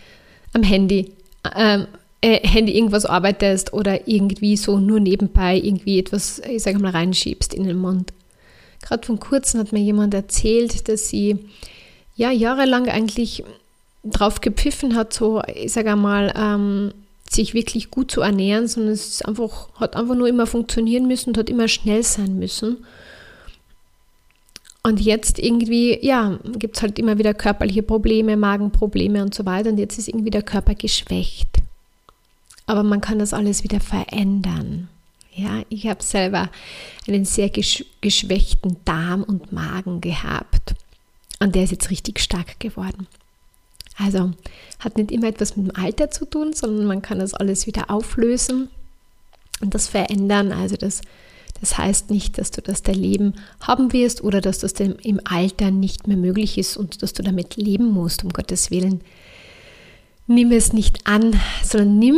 am 0.53 0.63
Handy, 0.63 1.13
ähm, 1.55 1.87
äh, 2.21 2.47
Handy 2.47 2.77
irgendwas 2.77 3.07
arbeitest 3.07 3.73
oder 3.73 4.09
irgendwie 4.09 4.57
so 4.57 4.79
nur 4.79 5.01
nebenbei 5.01 5.57
irgendwie 5.57 5.99
etwas, 5.99 6.41
ich 6.41 6.63
sage 6.63 6.79
mal, 6.79 6.91
reinschiebst 6.91 7.55
in 7.55 7.65
den 7.65 7.79
Mund. 7.79 8.13
Gerade 8.83 9.07
vor 9.07 9.19
kurzem 9.19 9.61
hat 9.61 9.73
mir 9.73 9.81
jemand 9.81 10.15
erzählt, 10.15 10.89
dass 10.89 11.09
sie 11.09 11.39
ja 12.17 12.31
jahrelang 12.31 12.89
eigentlich 12.89 13.45
drauf 14.05 14.41
gepfiffen 14.41 14.95
hat, 14.95 15.13
so, 15.13 15.43
ich 15.55 15.73
sage 15.73 15.97
mal, 15.97 16.33
ähm, 16.37 16.93
sich 17.31 17.55
wirklich 17.55 17.91
gut 17.91 18.11
zu 18.11 18.23
ernähren, 18.23 18.69
sondern 18.69 18.93
es 18.93 19.23
einfach, 19.23 19.69
hat 19.75 19.97
einfach 19.97 20.15
nur 20.15 20.29
immer 20.29 20.47
funktionieren 20.47 21.07
müssen 21.07 21.31
und 21.31 21.39
hat 21.39 21.51
immer 21.51 21.69
schnell 21.69 22.03
sein 22.03 22.39
müssen. 22.39 22.79
Und 24.83 25.01
jetzt 25.01 25.39
irgendwie, 25.39 25.99
ja, 26.05 26.39
gibt 26.45 26.77
es 26.77 26.83
halt 26.83 26.99
immer 26.99 27.19
wieder 27.19 27.35
körperliche 27.35 27.83
Probleme, 27.83 28.37
Magenprobleme 28.37 29.23
und 29.23 29.35
so 29.35 29.45
weiter. 29.45 29.71
Und 29.71 29.79
jetzt 29.79 29.99
ist 29.99 30.09
irgendwie 30.09 30.31
der 30.31 30.43
Körper 30.43 30.75
geschwächt. 30.75 31.49
Aber 32.67 32.83
man 32.83 33.01
kann 33.01 33.19
das 33.19 33.35
alles 33.35 33.65
wieder 33.65 33.81
verändern. 33.81 34.89
Ja, 35.35 35.63
ich 35.69 35.87
habe 35.87 36.03
selber 36.03 36.51
einen 37.07 37.25
sehr 37.25 37.51
geschwächten 37.51 38.77
Darm 38.85 39.23
und 39.23 39.53
Magen 39.53 40.01
gehabt. 40.01 40.75
Und 41.41 41.55
der 41.55 41.65
ist 41.65 41.71
jetzt 41.71 41.91
richtig 41.91 42.21
stark 42.21 42.59
geworden. 42.59 43.07
Also 43.97 44.33
hat 44.79 44.97
nicht 44.97 45.11
immer 45.11 45.29
etwas 45.29 45.57
mit 45.57 45.67
dem 45.67 45.77
Alter 45.77 46.11
zu 46.11 46.25
tun, 46.25 46.53
sondern 46.53 46.87
man 46.87 47.03
kann 47.03 47.19
das 47.19 47.35
alles 47.35 47.67
wieder 47.67 47.91
auflösen 47.91 48.69
und 49.61 49.75
das 49.75 49.89
verändern. 49.89 50.53
Also 50.53 50.77
das 50.77 51.03
das 51.61 51.77
heißt 51.79 52.11
nicht, 52.11 52.39
dass 52.39 52.51
du 52.51 52.63
das 52.63 52.83
dein 52.83 52.97
Leben 52.97 53.35
haben 53.61 53.93
wirst 53.93 54.23
oder 54.23 54.41
dass 54.41 54.59
das 54.59 54.73
im 54.73 55.21
Alter 55.25 55.71
nicht 55.71 56.07
mehr 56.07 56.17
möglich 56.17 56.59
ist 56.59 56.77
und 56.77 57.03
dass 57.03 57.13
du 57.13 57.23
damit 57.23 57.57
leben 57.57 57.91
musst, 57.93 58.25
um 58.25 58.31
Gottes 58.31 58.71
Willen. 58.71 59.01
Nimm 60.27 60.53
es 60.53 60.73
nicht 60.73 61.07
an, 61.07 61.39
sondern 61.65 61.99
nimm, 61.99 62.17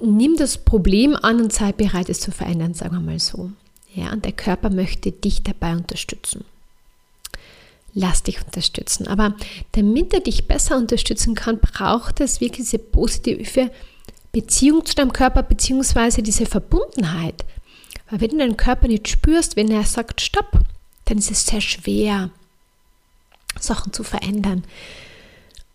nimm 0.00 0.36
das 0.36 0.58
Problem 0.58 1.16
an 1.16 1.40
und 1.40 1.52
sei 1.52 1.72
bereit, 1.72 2.08
es 2.08 2.20
zu 2.20 2.30
verändern, 2.30 2.74
sagen 2.74 2.94
wir 2.94 3.00
mal 3.00 3.18
so. 3.18 3.50
Ja, 3.94 4.12
und 4.12 4.24
der 4.24 4.32
Körper 4.32 4.70
möchte 4.70 5.10
dich 5.10 5.42
dabei 5.42 5.72
unterstützen. 5.72 6.44
lass 7.92 8.22
dich 8.22 8.44
unterstützen. 8.44 9.08
Aber 9.08 9.34
damit 9.72 10.14
er 10.14 10.20
dich 10.20 10.46
besser 10.46 10.76
unterstützen 10.76 11.34
kann, 11.34 11.58
braucht 11.58 12.20
es 12.20 12.40
wirklich 12.40 12.66
diese 12.66 12.78
positive 12.78 13.70
Beziehung 14.32 14.84
zu 14.86 14.94
deinem 14.94 15.12
Körper, 15.12 15.42
beziehungsweise 15.42 16.22
diese 16.22 16.46
Verbundenheit. 16.46 17.44
Weil 18.10 18.20
wenn 18.20 18.30
du 18.30 18.38
deinen 18.38 18.56
Körper 18.56 18.88
nicht 18.88 19.08
spürst, 19.08 19.56
wenn 19.56 19.70
er 19.70 19.84
sagt, 19.84 20.20
stopp, 20.20 20.60
dann 21.04 21.18
ist 21.18 21.30
es 21.30 21.46
sehr 21.46 21.60
schwer, 21.60 22.30
Sachen 23.58 23.92
zu 23.92 24.02
verändern. 24.02 24.64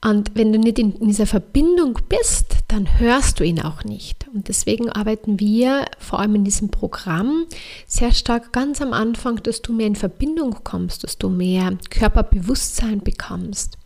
Und 0.06 0.32
wenn 0.36 0.54
du 0.54 0.60
nicht 0.60 0.78
in, 0.78 1.00
dieser 1.00 1.26
Verbindung 1.26 1.98
bist, 2.08 2.58
dann 2.68 3.00
hörst 3.00 3.40
du 3.40 3.44
ihn 3.44 3.60
auch 3.60 3.84
nicht. 3.84 4.28
Und 4.34 4.50
deswegen 4.50 4.90
arbeiten 4.92 5.40
wir 5.40 5.86
vor 5.98 6.20
allem 6.20 6.36
in 6.36 6.44
diesem 6.44 6.70
Programm 6.70 7.48
sehr 7.88 8.12
stark 8.12 8.54
ganz 8.54 8.82
am 8.82 8.94
Anfang, 8.94 9.42
dass 9.42 9.64
du 9.64 9.74
mehr 9.74 9.88
in 9.88 9.96
Verbindung 9.96 10.58
kommst, 10.64 11.04
dass 11.04 11.18
du 11.18 11.30
mehr 11.30 11.76
Körperbewusstsein 11.90 13.00
bekommst, 13.00 13.80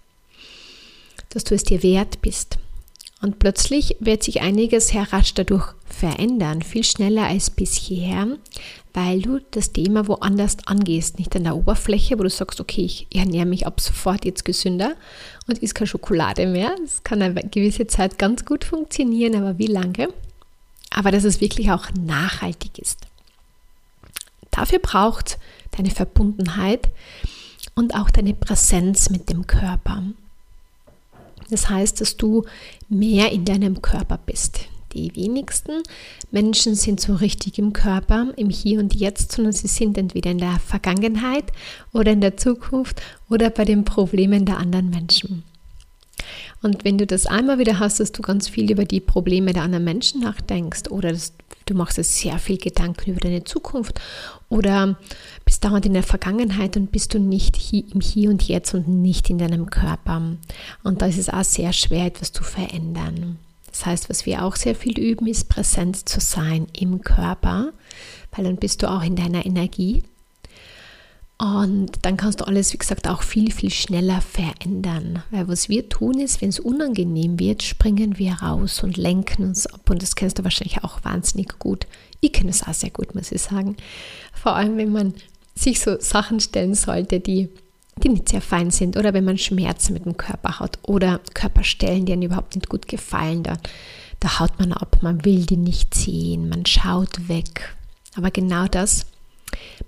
dass 1.29 1.45
du 1.45 1.55
es 1.55 1.63
dir 1.63 1.83
wert 1.83 2.21
bist. 2.21 2.57
Und 3.21 3.39
plötzlich 3.39 3.97
wird 3.99 4.23
sich 4.23 4.41
einiges 4.41 4.89
sehr 4.89 5.11
rasch 5.11 5.33
dadurch 5.33 5.73
verändern, 5.85 6.61
viel 6.61 6.85
schneller 6.85 7.25
als 7.25 7.49
bisher, 7.49 8.37
weil 8.93 9.21
du 9.21 9.39
das 9.51 9.73
Thema 9.73 10.07
woanders 10.07 10.57
angehst, 10.65 11.19
nicht 11.19 11.35
an 11.35 11.43
der 11.43 11.57
Oberfläche, 11.57 12.17
wo 12.17 12.23
du 12.23 12.29
sagst, 12.29 12.61
okay, 12.61 12.85
ich 12.85 13.07
ernähre 13.13 13.45
mich 13.45 13.67
ab 13.67 13.81
sofort 13.81 14.23
jetzt 14.23 14.45
gesünder 14.45 14.95
und 15.47 15.57
isst 15.57 15.75
keine 15.75 15.87
Schokolade 15.87 16.47
mehr. 16.47 16.73
Das 16.81 17.03
kann 17.03 17.21
eine 17.21 17.33
gewisse 17.33 17.87
Zeit 17.87 18.17
ganz 18.17 18.45
gut 18.45 18.63
funktionieren, 18.63 19.35
aber 19.35 19.57
wie 19.57 19.67
lange? 19.67 20.13
Aber 20.91 21.11
dass 21.11 21.25
es 21.25 21.41
wirklich 21.41 21.71
auch 21.71 21.87
nachhaltig 21.93 22.79
ist. 22.79 22.99
Dafür 24.51 24.79
braucht 24.79 25.37
deine 25.71 25.91
Verbundenheit 25.91 26.89
und 27.75 27.95
auch 27.95 28.09
deine 28.09 28.33
Präsenz 28.33 29.09
mit 29.09 29.29
dem 29.29 29.45
Körper. 29.45 30.03
Das 31.49 31.69
heißt, 31.69 32.01
dass 32.01 32.17
du 32.17 32.45
mehr 32.87 33.31
in 33.31 33.45
deinem 33.45 33.81
Körper 33.81 34.19
bist. 34.25 34.61
Die 34.93 35.15
wenigsten 35.15 35.83
Menschen 36.31 36.73
sind 36.73 36.99
so 36.99 37.13
richtig 37.15 37.59
im 37.59 37.73
Körper, 37.73 38.33
im 38.37 38.49
Hier 38.49 38.79
und 38.79 38.95
Jetzt, 38.95 39.33
sondern 39.33 39.53
sie 39.53 39.67
sind 39.67 39.97
entweder 39.97 40.31
in 40.31 40.39
der 40.39 40.59
Vergangenheit 40.65 41.45
oder 41.93 42.11
in 42.11 42.21
der 42.21 42.37
Zukunft 42.37 43.01
oder 43.29 43.51
bei 43.51 43.65
den 43.65 43.85
Problemen 43.85 44.45
der 44.45 44.57
anderen 44.57 44.89
Menschen. 44.89 45.43
Und 46.61 46.83
wenn 46.83 46.97
du 46.97 47.05
das 47.05 47.25
einmal 47.25 47.59
wieder 47.59 47.79
hast, 47.79 47.99
dass 47.99 48.11
du 48.11 48.21
ganz 48.21 48.49
viel 48.49 48.71
über 48.71 48.85
die 48.85 48.99
Probleme 48.99 49.53
der 49.53 49.63
anderen 49.63 49.85
Menschen 49.85 50.21
nachdenkst 50.21 50.89
oder 50.89 51.15
du 51.65 51.73
machst 51.73 51.97
dir 51.97 52.03
sehr 52.03 52.39
viel 52.39 52.57
Gedanken 52.57 53.11
über 53.11 53.19
deine 53.19 53.43
Zukunft 53.43 54.01
oder 54.49 54.97
bist 55.59 55.65
dauernd 55.65 55.85
in 55.85 55.93
der 55.93 56.03
Vergangenheit 56.03 56.77
und 56.77 56.89
bist 56.89 57.13
du 57.13 57.19
nicht 57.19 57.73
im 57.73 57.99
Hier 57.99 58.29
und 58.29 58.47
Jetzt 58.47 58.73
und 58.73 58.87
nicht 58.87 59.29
in 59.29 59.39
deinem 59.39 59.69
Körper. 59.69 60.21
Und 60.83 61.01
da 61.01 61.05
ist 61.05 61.17
es 61.17 61.27
auch 61.27 61.43
sehr 61.43 61.73
schwer, 61.73 62.05
etwas 62.05 62.31
zu 62.31 62.43
verändern. 62.45 63.37
Das 63.69 63.85
heißt, 63.85 64.09
was 64.09 64.25
wir 64.25 64.45
auch 64.45 64.55
sehr 64.55 64.73
viel 64.73 64.97
üben, 64.97 65.27
ist 65.27 65.49
präsent 65.49 66.07
zu 66.07 66.21
sein 66.21 66.67
im 66.71 67.01
Körper, 67.01 67.73
weil 68.31 68.45
dann 68.45 68.55
bist 68.55 68.83
du 68.83 68.89
auch 68.89 69.03
in 69.03 69.17
deiner 69.17 69.45
Energie. 69.45 70.03
Und 71.37 71.91
dann 72.03 72.15
kannst 72.15 72.39
du 72.39 72.47
alles, 72.47 72.71
wie 72.71 72.77
gesagt, 72.77 73.09
auch 73.09 73.21
viel, 73.21 73.51
viel 73.51 73.71
schneller 73.71 74.21
verändern. 74.21 75.23
Weil 75.29 75.49
was 75.49 75.67
wir 75.67 75.89
tun 75.89 76.19
ist, 76.19 76.41
wenn 76.41 76.49
es 76.49 76.59
unangenehm 76.61 77.37
wird, 77.37 77.63
springen 77.63 78.17
wir 78.17 78.33
raus 78.35 78.81
und 78.81 78.95
lenken 78.95 79.43
uns 79.43 79.67
ab. 79.67 79.89
Und 79.89 80.01
das 80.01 80.15
kennst 80.15 80.39
du 80.39 80.45
wahrscheinlich 80.45 80.85
auch 80.85 81.03
wahnsinnig 81.03 81.59
gut. 81.59 81.85
Ich 82.21 82.31
kenne 82.31 82.49
es 82.49 82.63
auch 82.63 82.73
sehr 82.73 82.91
gut, 82.91 83.13
muss 83.15 83.31
ich 83.31 83.41
sagen. 83.41 83.75
Vor 84.33 84.55
allem, 84.55 84.77
wenn 84.77 84.91
man 84.91 85.13
sich 85.63 85.79
so 85.79 85.99
Sachen 85.99 86.39
stellen 86.39 86.75
sollte, 86.75 87.19
die 87.19 87.49
die 88.03 88.09
nicht 88.09 88.29
sehr 88.29 88.41
fein 88.41 88.71
sind 88.71 88.97
oder 88.97 89.13
wenn 89.13 89.25
man 89.25 89.37
Schmerzen 89.37 89.93
mit 89.93 90.05
dem 90.05 90.17
Körper 90.17 90.59
hat 90.59 90.79
oder 90.83 91.19
Körperstellen, 91.33 92.05
die 92.05 92.13
einem 92.13 92.23
überhaupt 92.23 92.55
nicht 92.55 92.69
gut 92.69 92.87
gefallen, 92.87 93.43
da, 93.43 93.57
da 94.19 94.39
haut 94.39 94.57
man 94.59 94.73
ab, 94.73 94.99
man 95.01 95.25
will 95.25 95.45
die 95.45 95.57
nicht 95.57 95.93
sehen, 95.93 96.49
man 96.49 96.65
schaut 96.65 97.27
weg. 97.27 97.75
Aber 98.15 98.31
genau 98.31 98.67
das 98.67 99.05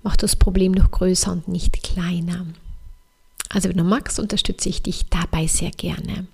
macht 0.02 0.22
das 0.22 0.36
Problem 0.36 0.72
noch 0.72 0.90
größer 0.90 1.32
und 1.32 1.48
nicht 1.48 1.82
kleiner. 1.82 2.46
Also 3.48 3.68
wenn 3.68 3.76
du 3.76 3.84
magst, 3.84 4.18
unterstütze 4.18 4.68
ich 4.68 4.82
dich 4.82 5.06
dabei 5.06 5.46
sehr 5.46 5.70
gerne. 5.70 6.26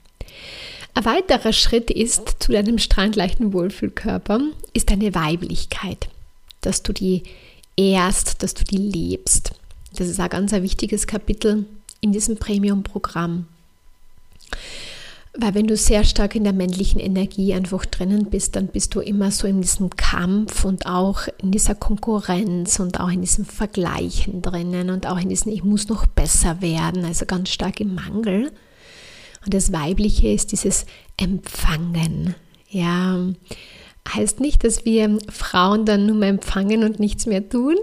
Ein 0.94 1.04
weiterer 1.04 1.52
Schritt 1.52 1.90
ist 1.90 2.36
zu 2.40 2.52
deinem 2.52 2.78
strandleichten 2.78 3.52
Wohlfühlkörper, 3.52 4.40
ist 4.72 4.90
deine 4.90 5.14
Weiblichkeit, 5.14 6.08
dass 6.60 6.82
du 6.82 6.92
die 6.92 7.22
ehrst, 7.78 8.42
dass 8.42 8.54
du 8.54 8.64
die 8.64 8.76
lebst. 8.76 9.52
Das 9.94 10.08
ist 10.08 10.20
ein 10.20 10.28
ganz 10.28 10.52
ein 10.52 10.62
wichtiges 10.62 11.06
Kapitel 11.06 11.64
in 12.00 12.12
diesem 12.12 12.36
Premium-Programm. 12.36 13.46
Weil 15.40 15.54
wenn 15.54 15.68
du 15.68 15.76
sehr 15.76 16.02
stark 16.02 16.34
in 16.34 16.42
der 16.42 16.52
männlichen 16.52 17.00
Energie 17.00 17.54
einfach 17.54 17.86
drinnen 17.86 18.28
bist, 18.28 18.56
dann 18.56 18.66
bist 18.66 18.94
du 18.94 19.00
immer 19.00 19.30
so 19.30 19.46
in 19.46 19.60
diesem 19.60 19.90
Kampf 19.90 20.64
und 20.64 20.86
auch 20.86 21.28
in 21.40 21.52
dieser 21.52 21.76
Konkurrenz 21.76 22.80
und 22.80 22.98
auch 22.98 23.10
in 23.10 23.20
diesem 23.20 23.44
Vergleichen 23.44 24.42
drinnen 24.42 24.90
und 24.90 25.06
auch 25.06 25.20
in 25.20 25.28
diesem 25.28 25.52
Ich 25.52 25.62
muss 25.62 25.88
noch 25.88 26.06
besser 26.06 26.60
werden, 26.60 27.04
also 27.04 27.24
ganz 27.24 27.50
stark 27.50 27.78
im 27.78 27.94
Mangel. 27.94 28.50
Und 29.44 29.54
das 29.54 29.72
Weibliche 29.72 30.28
ist 30.28 30.50
dieses 30.50 30.86
Empfangen. 31.16 32.34
Ja, 32.68 33.28
heißt 34.14 34.40
nicht, 34.40 34.64
dass 34.64 34.84
wir 34.84 35.18
Frauen 35.30 35.84
dann 35.84 36.06
nur 36.06 36.16
mehr 36.16 36.30
empfangen 36.30 36.84
und 36.84 37.00
nichts 37.00 37.26
mehr 37.26 37.48
tun, 37.48 37.76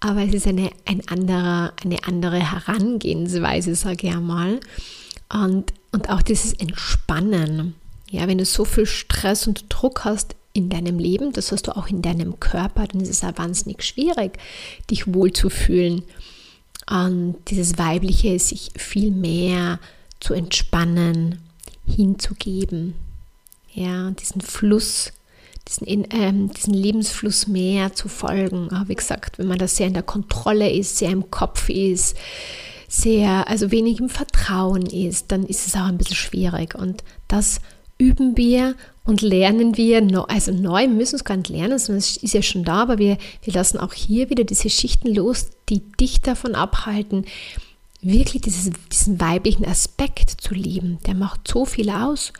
aber 0.00 0.22
es 0.22 0.34
ist 0.34 0.46
eine, 0.46 0.70
ein 0.84 1.06
anderer, 1.08 1.72
eine 1.82 2.04
andere 2.04 2.38
Herangehensweise, 2.38 3.74
sage 3.74 4.08
ich 4.08 4.14
einmal. 4.14 4.60
Und, 5.32 5.72
und 5.92 6.10
auch 6.10 6.22
dieses 6.22 6.52
Entspannen. 6.52 7.74
Ja, 8.10 8.28
wenn 8.28 8.38
du 8.38 8.44
so 8.44 8.64
viel 8.64 8.86
Stress 8.86 9.46
und 9.46 9.64
Druck 9.70 10.04
hast 10.04 10.36
in 10.52 10.68
deinem 10.68 10.98
Leben, 10.98 11.32
das 11.32 11.50
hast 11.50 11.66
du 11.66 11.76
auch 11.76 11.88
in 11.88 12.02
deinem 12.02 12.38
Körper, 12.38 12.86
dann 12.86 13.00
ist 13.00 13.08
es 13.08 13.24
auch 13.24 13.36
wahnsinnig 13.38 13.82
schwierig, 13.82 14.38
dich 14.90 15.12
wohlzufühlen. 15.12 16.02
Und 16.88 17.36
dieses 17.48 17.78
Weibliche, 17.78 18.38
sich 18.38 18.70
viel 18.76 19.10
mehr 19.10 19.80
zu 20.20 20.34
entspannen, 20.34 21.40
hinzugeben. 21.86 22.94
Ja, 23.72 24.10
diesen 24.10 24.42
Fluss 24.42 25.12
diesen, 25.68 26.06
ähm, 26.10 26.50
diesen 26.50 26.74
Lebensfluss 26.74 27.46
mehr 27.46 27.94
zu 27.94 28.08
folgen. 28.08 28.70
Aber 28.70 28.88
wie 28.88 28.94
gesagt, 28.94 29.38
wenn 29.38 29.46
man 29.46 29.58
da 29.58 29.66
sehr 29.66 29.86
in 29.86 29.94
der 29.94 30.02
Kontrolle 30.02 30.70
ist, 30.70 30.98
sehr 30.98 31.10
im 31.10 31.30
Kopf 31.30 31.68
ist, 31.68 32.16
sehr, 32.88 33.48
also 33.48 33.70
wenig 33.70 34.00
im 34.00 34.08
Vertrauen 34.08 34.86
ist, 34.86 35.32
dann 35.32 35.44
ist 35.44 35.66
es 35.66 35.74
auch 35.74 35.86
ein 35.86 35.98
bisschen 35.98 36.16
schwierig. 36.16 36.74
Und 36.74 37.02
das 37.28 37.60
üben 37.98 38.36
wir 38.36 38.74
und 39.04 39.20
lernen 39.20 39.76
wir, 39.76 40.02
also 40.28 40.52
neu 40.52 40.88
müssen 40.88 41.16
es 41.16 41.24
gar 41.24 41.36
nicht 41.36 41.48
lernen, 41.48 41.78
sondern 41.78 41.98
es 41.98 42.16
ist 42.16 42.34
ja 42.34 42.42
schon 42.42 42.64
da, 42.64 42.82
aber 42.82 42.98
wir, 42.98 43.18
wir 43.42 43.52
lassen 43.52 43.78
auch 43.78 43.92
hier 43.92 44.30
wieder 44.30 44.44
diese 44.44 44.70
Schichten 44.70 45.14
los, 45.14 45.50
die 45.68 45.80
dich 46.00 46.20
davon 46.20 46.54
abhalten, 46.54 47.24
wirklich 48.00 48.42
dieses, 48.42 48.70
diesen 48.92 49.20
weiblichen 49.20 49.64
Aspekt 49.64 50.30
zu 50.40 50.54
lieben. 50.54 50.98
Der 51.06 51.14
macht 51.14 51.48
so 51.48 51.64
viel 51.64 51.90
aus. 51.90 52.32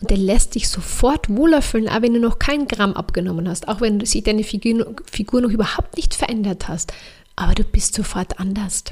Und 0.00 0.10
der 0.10 0.18
lässt 0.18 0.54
dich 0.54 0.68
sofort 0.68 1.28
wohler 1.28 1.62
fühlen, 1.62 1.88
auch 1.88 2.02
wenn 2.02 2.14
du 2.14 2.20
noch 2.20 2.38
kein 2.38 2.68
Gramm 2.68 2.94
abgenommen 2.94 3.48
hast, 3.48 3.68
auch 3.68 3.80
wenn 3.80 4.04
sich 4.04 4.22
deine 4.24 4.44
Figur, 4.44 4.94
Figur 5.10 5.40
noch 5.40 5.50
überhaupt 5.50 5.96
nicht 5.96 6.14
verändert 6.14 6.68
hast. 6.68 6.92
Aber 7.36 7.54
du 7.54 7.64
bist 7.64 7.94
sofort 7.94 8.38
anders, 8.38 8.84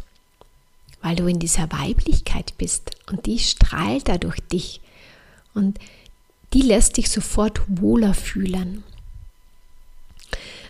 weil 1.03 1.17
du 1.17 1.27
in 1.27 1.39
dieser 1.39 1.71
Weiblichkeit 1.73 2.55
bist 2.59 2.93
und 3.11 3.27
die 3.27 3.39
strahlt 3.39 4.09
da 4.09 4.19
durch 4.19 4.41
dich. 4.41 4.81
Und 5.55 5.79
die 6.53 6.63
lässt 6.63 6.97
dich 6.97 7.11
sofort 7.11 7.61
wohler 7.67 8.15
fühlen. 8.15 8.85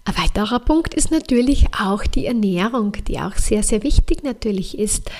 Ein 0.04 0.16
weiterer 0.16 0.58
Punkt 0.58 0.94
ist 0.94 1.10
natürlich 1.10 1.66
auch 1.78 2.04
die 2.04 2.26
Ernährung, 2.26 2.96
die 3.06 3.20
auch 3.20 3.36
sehr, 3.36 3.62
sehr 3.62 3.82
wichtig 3.82 4.24
natürlich 4.24 4.78
ist. 4.78 5.10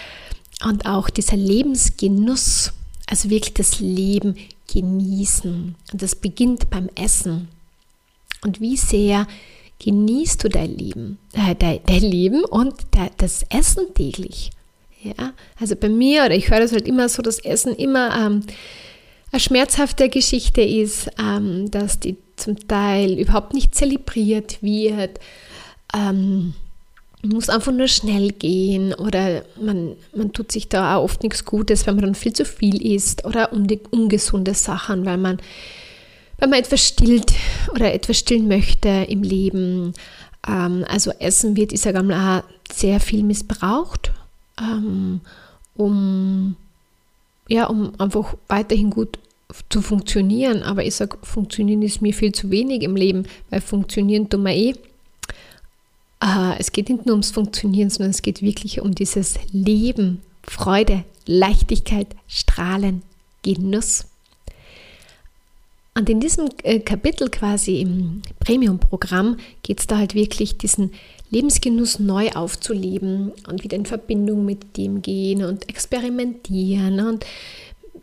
Und 0.64 0.86
auch 0.86 1.10
dieser 1.10 1.36
Lebensgenuss, 1.36 2.72
also 3.06 3.30
wirklich 3.30 3.54
das 3.54 3.78
Leben 3.80 4.36
genießen. 4.72 5.74
Und 5.92 6.02
das 6.02 6.14
beginnt 6.14 6.70
beim 6.70 6.88
Essen. 6.94 7.48
Und 8.44 8.60
wie 8.60 8.76
sehr 8.76 9.26
genießt 9.78 10.44
du 10.44 10.48
dein 10.48 10.76
Leben, 10.76 11.18
äh, 11.32 11.54
dein, 11.54 11.80
dein 11.86 12.02
Leben 12.02 12.44
und 12.44 12.74
de, 12.94 13.10
das 13.16 13.44
Essen 13.50 13.94
täglich? 13.94 14.50
Ja, 15.02 15.32
also 15.58 15.74
bei 15.74 15.88
mir, 15.88 16.24
oder 16.24 16.34
ich 16.34 16.50
höre 16.50 16.60
das 16.60 16.72
halt 16.72 16.86
immer 16.86 17.08
so, 17.08 17.22
dass 17.22 17.40
Essen 17.40 17.74
immer 17.74 18.14
ähm, 18.16 18.42
eine 19.32 19.40
schmerzhafte 19.40 20.08
Geschichte 20.08 20.62
ist, 20.62 21.10
ähm, 21.18 21.70
dass 21.70 21.98
die 21.98 22.16
zum 22.36 22.56
Teil 22.68 23.18
überhaupt 23.18 23.54
nicht 23.54 23.74
zelebriert 23.74 24.62
wird. 24.62 25.18
Ähm, 25.94 26.54
muss 27.22 27.48
einfach 27.48 27.72
nur 27.72 27.88
schnell 27.88 28.32
gehen 28.32 28.94
oder 28.94 29.44
man, 29.60 29.94
man 30.14 30.32
tut 30.32 30.50
sich 30.50 30.68
da 30.68 30.96
auch 30.96 31.04
oft 31.04 31.22
nichts 31.22 31.44
Gutes, 31.44 31.86
wenn 31.86 31.94
man 31.94 32.04
dann 32.04 32.14
viel 32.14 32.32
zu 32.32 32.44
viel 32.44 32.84
isst 32.84 33.24
oder 33.24 33.52
um 33.52 33.66
die 33.66 33.80
ungesunde 33.90 34.54
Sachen, 34.54 35.04
weil 35.06 35.18
man, 35.18 35.38
weil 36.38 36.48
man 36.48 36.58
etwas 36.58 36.86
stillt 36.86 37.32
oder 37.72 37.94
etwas 37.94 38.18
stillen 38.18 38.48
möchte 38.48 38.88
im 39.08 39.22
Leben. 39.22 39.94
Ähm, 40.48 40.84
also 40.88 41.12
Essen 41.18 41.56
wird, 41.56 41.72
ich 41.72 41.80
sage 41.80 42.02
mal, 42.02 42.42
sehr 42.72 42.98
viel 42.98 43.22
missbraucht. 43.22 44.10
Ähm, 44.60 45.20
um, 45.76 46.56
ja, 47.48 47.66
um 47.66 47.92
einfach 47.98 48.34
weiterhin 48.48 48.90
gut 48.90 49.18
zu 49.68 49.82
funktionieren. 49.82 50.62
Aber 50.62 50.84
ich 50.84 50.94
sage, 50.94 51.18
funktionieren 51.22 51.82
ist 51.82 52.02
mir 52.02 52.14
viel 52.14 52.32
zu 52.32 52.50
wenig 52.50 52.82
im 52.82 52.96
Leben, 52.96 53.26
weil 53.50 53.60
funktionieren 53.60 54.28
tun 54.28 54.44
wir 54.44 54.54
eh. 54.54 54.74
Äh, 56.22 56.58
es 56.58 56.72
geht 56.72 56.88
nicht 56.88 57.04
nur 57.04 57.14
ums 57.14 57.32
Funktionieren, 57.32 57.90
sondern 57.90 58.10
es 58.10 58.22
geht 58.22 58.42
wirklich 58.42 58.80
um 58.80 58.94
dieses 58.94 59.38
Leben, 59.50 60.22
Freude, 60.44 61.04
Leichtigkeit, 61.26 62.08
Strahlen, 62.28 63.02
Genuss. 63.42 64.06
Und 65.94 66.08
in 66.08 66.20
diesem 66.20 66.48
äh, 66.62 66.78
Kapitel 66.78 67.28
quasi 67.28 67.80
im 67.80 68.22
Premium-Programm 68.40 69.36
geht 69.62 69.80
es 69.80 69.86
da 69.86 69.98
halt 69.98 70.14
wirklich 70.14 70.56
diesen 70.56 70.92
Lebensgenuss 71.30 71.98
neu 71.98 72.30
aufzuleben 72.30 73.32
und 73.48 73.62
wieder 73.62 73.76
in 73.76 73.84
Verbindung 73.84 74.44
mit 74.44 74.76
dem 74.76 75.02
gehen 75.02 75.44
und 75.44 75.68
experimentieren 75.68 77.00
und 77.00 77.26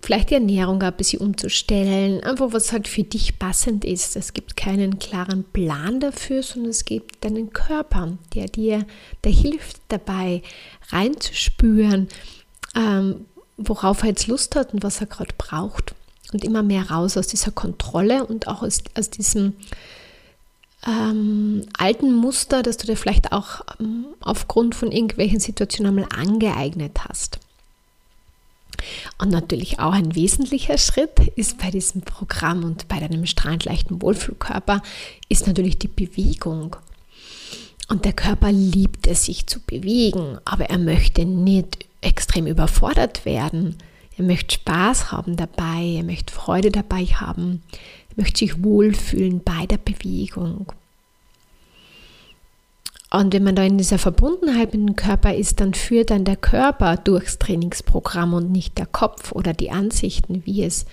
vielleicht 0.01 0.29
die 0.29 0.35
Ernährung 0.35 0.81
ein 0.81 0.95
bisschen 0.95 1.21
umzustellen, 1.21 2.23
einfach 2.23 2.53
was 2.53 2.71
halt 2.71 2.87
für 2.87 3.03
dich 3.03 3.37
passend 3.39 3.85
ist. 3.85 4.15
Es 4.15 4.33
gibt 4.33 4.55
keinen 4.57 4.99
klaren 4.99 5.43
Plan 5.43 5.99
dafür, 5.99 6.43
sondern 6.43 6.71
es 6.71 6.85
gibt 6.85 7.23
deinen 7.23 7.51
Körper, 7.51 8.17
der 8.33 8.47
dir, 8.47 8.85
der 9.23 9.31
hilft 9.31 9.81
dabei 9.89 10.41
reinzuspüren, 10.89 12.07
ähm, 12.75 13.25
worauf 13.57 14.03
er 14.03 14.09
jetzt 14.09 14.27
Lust 14.27 14.55
hat 14.55 14.73
und 14.73 14.83
was 14.83 15.01
er 15.01 15.07
gerade 15.07 15.33
braucht. 15.37 15.95
Und 16.31 16.43
immer 16.43 16.61
mehr 16.61 16.91
raus 16.91 17.17
aus 17.17 17.27
dieser 17.27 17.51
Kontrolle 17.51 18.23
und 18.25 18.47
auch 18.47 18.61
aus, 18.61 18.83
aus 18.95 19.09
diesem 19.09 19.53
ähm, 20.85 21.65
alten 21.77 22.13
Muster, 22.13 22.61
das 22.63 22.77
du 22.77 22.85
dir 22.85 22.95
vielleicht 22.95 23.31
auch 23.31 23.61
ähm, 23.79 24.05
aufgrund 24.21 24.75
von 24.75 24.91
irgendwelchen 24.91 25.39
Situationen 25.39 25.97
einmal 25.97 26.19
angeeignet 26.19 26.99
hast. 27.07 27.39
Und 29.17 29.29
natürlich 29.29 29.79
auch 29.79 29.93
ein 29.93 30.15
wesentlicher 30.15 30.77
Schritt 30.77 31.19
ist 31.35 31.57
bei 31.57 31.71
diesem 31.71 32.01
Programm 32.01 32.63
und 32.63 32.87
bei 32.87 32.99
deinem 32.99 33.25
strahlend 33.25 33.65
leichten 33.65 34.01
Wohlfühlkörper 34.01 34.81
ist 35.27 35.47
natürlich 35.47 35.77
die 35.77 35.87
Bewegung. 35.87 36.75
Und 37.89 38.05
der 38.05 38.13
Körper 38.13 38.51
liebt 38.51 39.07
es, 39.07 39.25
sich 39.25 39.47
zu 39.47 39.59
bewegen, 39.61 40.37
aber 40.45 40.69
er 40.69 40.77
möchte 40.77 41.25
nicht 41.25 41.85
extrem 42.01 42.45
überfordert 42.45 43.25
werden. 43.25 43.77
Er 44.17 44.25
möchte 44.25 44.55
Spaß 44.55 45.11
haben 45.11 45.37
dabei, 45.37 45.95
er 45.97 46.03
möchte 46.03 46.33
Freude 46.33 46.71
dabei 46.71 47.05
haben, 47.05 47.63
er 48.09 48.21
möchte 48.21 48.39
sich 48.39 48.63
wohlfühlen 48.63 49.41
bei 49.43 49.65
der 49.65 49.77
Bewegung. 49.77 50.71
Und 53.11 53.33
wenn 53.33 53.43
man 53.43 53.55
da 53.55 53.63
in 53.63 53.77
dieser 53.77 53.97
Verbundenheit 53.97 54.73
mit 54.73 54.87
dem 54.87 54.95
Körper 54.95 55.33
ist, 55.33 55.59
dann 55.59 55.73
führt 55.73 56.11
dann 56.11 56.25
der 56.25 56.35
Körper 56.35 56.95
durchs 56.97 57.39
Trainingsprogramm 57.39 58.33
und 58.33 58.51
nicht 58.51 58.77
der 58.77 58.85
Kopf 58.85 59.31
oder 59.31 59.53
die 59.53 59.71
Ansichten, 59.71 60.45
wie 60.45 60.63
es 60.63 60.85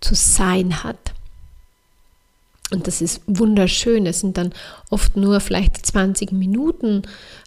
zu 0.00 0.14
sein 0.14 0.82
hat. 0.82 1.12
Und 2.70 2.86
das 2.86 3.00
ist 3.00 3.22
wunderschön. 3.26 4.06
Es 4.06 4.20
sind 4.20 4.36
dann 4.36 4.52
oft 4.90 5.16
nur 5.16 5.40
vielleicht 5.40 5.84
20 5.84 6.32
Minuten 6.32 7.02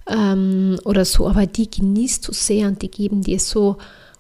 ähm, 0.08 0.80
oder 0.84 1.06
so, 1.06 1.28
aber 1.28 1.46
die 1.46 1.70
genießt 1.70 2.28
du 2.28 2.34
sehr 2.34 2.68
und 2.68 2.82
die 2.82 2.90
geben 2.90 3.22
dir 3.22 3.40
so, 3.40 3.78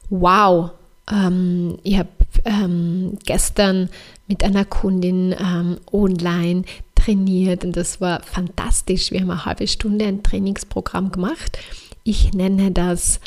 wow. 0.10 0.72
Ähm, 1.12 1.80
ich 1.82 1.98
habe 1.98 2.10
ähm, 2.46 3.18
gestern 3.26 3.90
mit 4.28 4.44
einer 4.44 4.66
Kundin 4.66 5.36
ähm, 5.38 5.78
online 5.92 6.64
trainiert 7.04 7.66
und 7.66 7.76
das 7.76 8.02
war 8.02 8.22
fantastisch. 8.24 9.12
Wir 9.12 9.22
haben 9.22 9.32
eine 9.32 9.46
halbe 9.46 9.68
Stunde 9.68 10.06
ein 10.06 10.24
Trainingsprogramm 10.24 11.12
gemacht. 11.12 11.58
Ich 12.04 12.34
nenne 12.34 12.72
das 12.72 13.20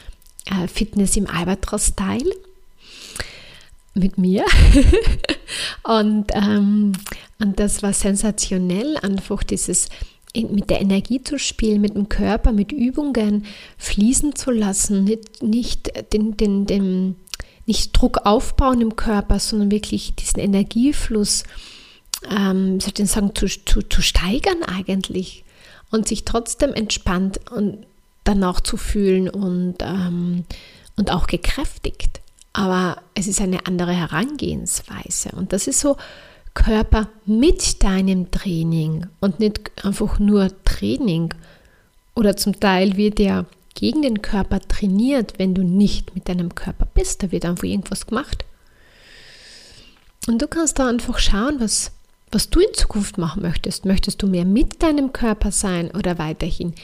äh, 0.47 0.69
Fitness 0.69 1.17
im 1.17 1.27
Albatros-Style 1.27 2.31
mit 3.95 4.19
mir. 4.19 4.45
und, 5.85 6.33
ähm, 6.35 6.93
und 7.41 7.61
das 7.61 7.83
war 7.83 7.93
sensationell, 7.93 8.97
einfach 8.99 9.43
dieses 9.43 9.89
mit 10.37 10.69
der 10.69 10.81
Energie 10.81 11.23
zu 11.23 11.39
spielen, 11.39 11.81
mit 11.81 11.95
dem 11.95 12.09
Körper, 12.09 12.51
mit 12.51 12.73
Übungen 12.73 13.47
fließen 13.79 14.35
zu 14.35 14.51
lassen, 14.51 15.05
nicht, 15.05 15.45
nicht, 15.45 16.13
den, 16.13 16.37
den, 16.37 16.67
den, 16.67 17.15
nicht 17.67 17.93
Druck 17.93 18.27
aufbauen 18.27 18.81
im 18.81 18.97
Körper, 18.97 19.39
sondern 19.39 19.71
wirklich 19.71 20.17
diesen 20.17 20.41
Energiefluss 20.41 21.45
ähm, 22.31 22.81
soll 22.81 22.93
ich 22.97 23.11
sagen, 23.11 23.35
zu, 23.35 23.47
zu, 23.47 23.83
zu 23.83 24.03
steigern 24.03 24.63
eigentlich 24.63 25.45
und 25.91 26.09
sich 26.09 26.25
trotzdem 26.25 26.75
entspannt 26.75 27.41
und 27.51 27.87
danach 28.25 28.61
zu 28.61 28.77
fühlen 28.77 29.29
und, 29.29 29.77
ähm, 29.81 30.45
und 30.97 31.11
auch 31.11 31.27
gekräftigt. 31.27 32.21
Aber 32.53 33.03
es 33.15 33.27
ist 33.27 33.41
eine 33.41 33.67
andere 33.67 33.93
Herangehensweise. 33.93 35.31
Und 35.33 35.53
das 35.53 35.67
ist 35.67 35.81
so 35.81 35.97
Körper 36.55 37.09
mit 37.27 37.83
deinem 37.83 38.31
Training 38.31 39.07
und 39.21 39.41
nicht 39.41 39.73
einfach 39.85 40.19
nur 40.19 40.49
Training. 40.65 41.35
Oder 42.15 42.37
zum 42.37 42.59
Teil 42.59 42.97
wird 42.97 43.19
ja 43.19 43.45
gegen 43.75 44.03
den 44.03 44.23
Körper 44.23 44.61
trainiert, 44.61 45.35
wenn 45.39 45.55
du 45.55 45.63
nicht 45.63 46.15
mit 46.15 46.29
deinem 46.29 46.55
Körper 46.55 46.87
bist. 46.87 47.23
Da 47.23 47.33
wird 47.33 47.45
einfach 47.45 47.65
irgendwas 47.65 48.07
gemacht. 48.07 48.45
Und 50.29 50.41
du 50.41 50.49
kannst 50.49 50.79
da 50.79 50.89
einfach 50.89 51.19
schauen, 51.19 51.57
was, 51.59 51.91
was 52.35 52.51
du 52.51 52.61
in 52.61 52.75
Zukunft 52.75 53.19
machen 53.19 53.43
möchtest. 53.43 53.85
Möchtest 53.85 54.23
du 54.23 54.27
mehr 54.27 54.45
mit 54.45 54.83
deinem 54.83 55.13
Körper 55.13 55.53
sein 55.53 55.91
oder 55.93 56.19
weiterhin 56.19 56.75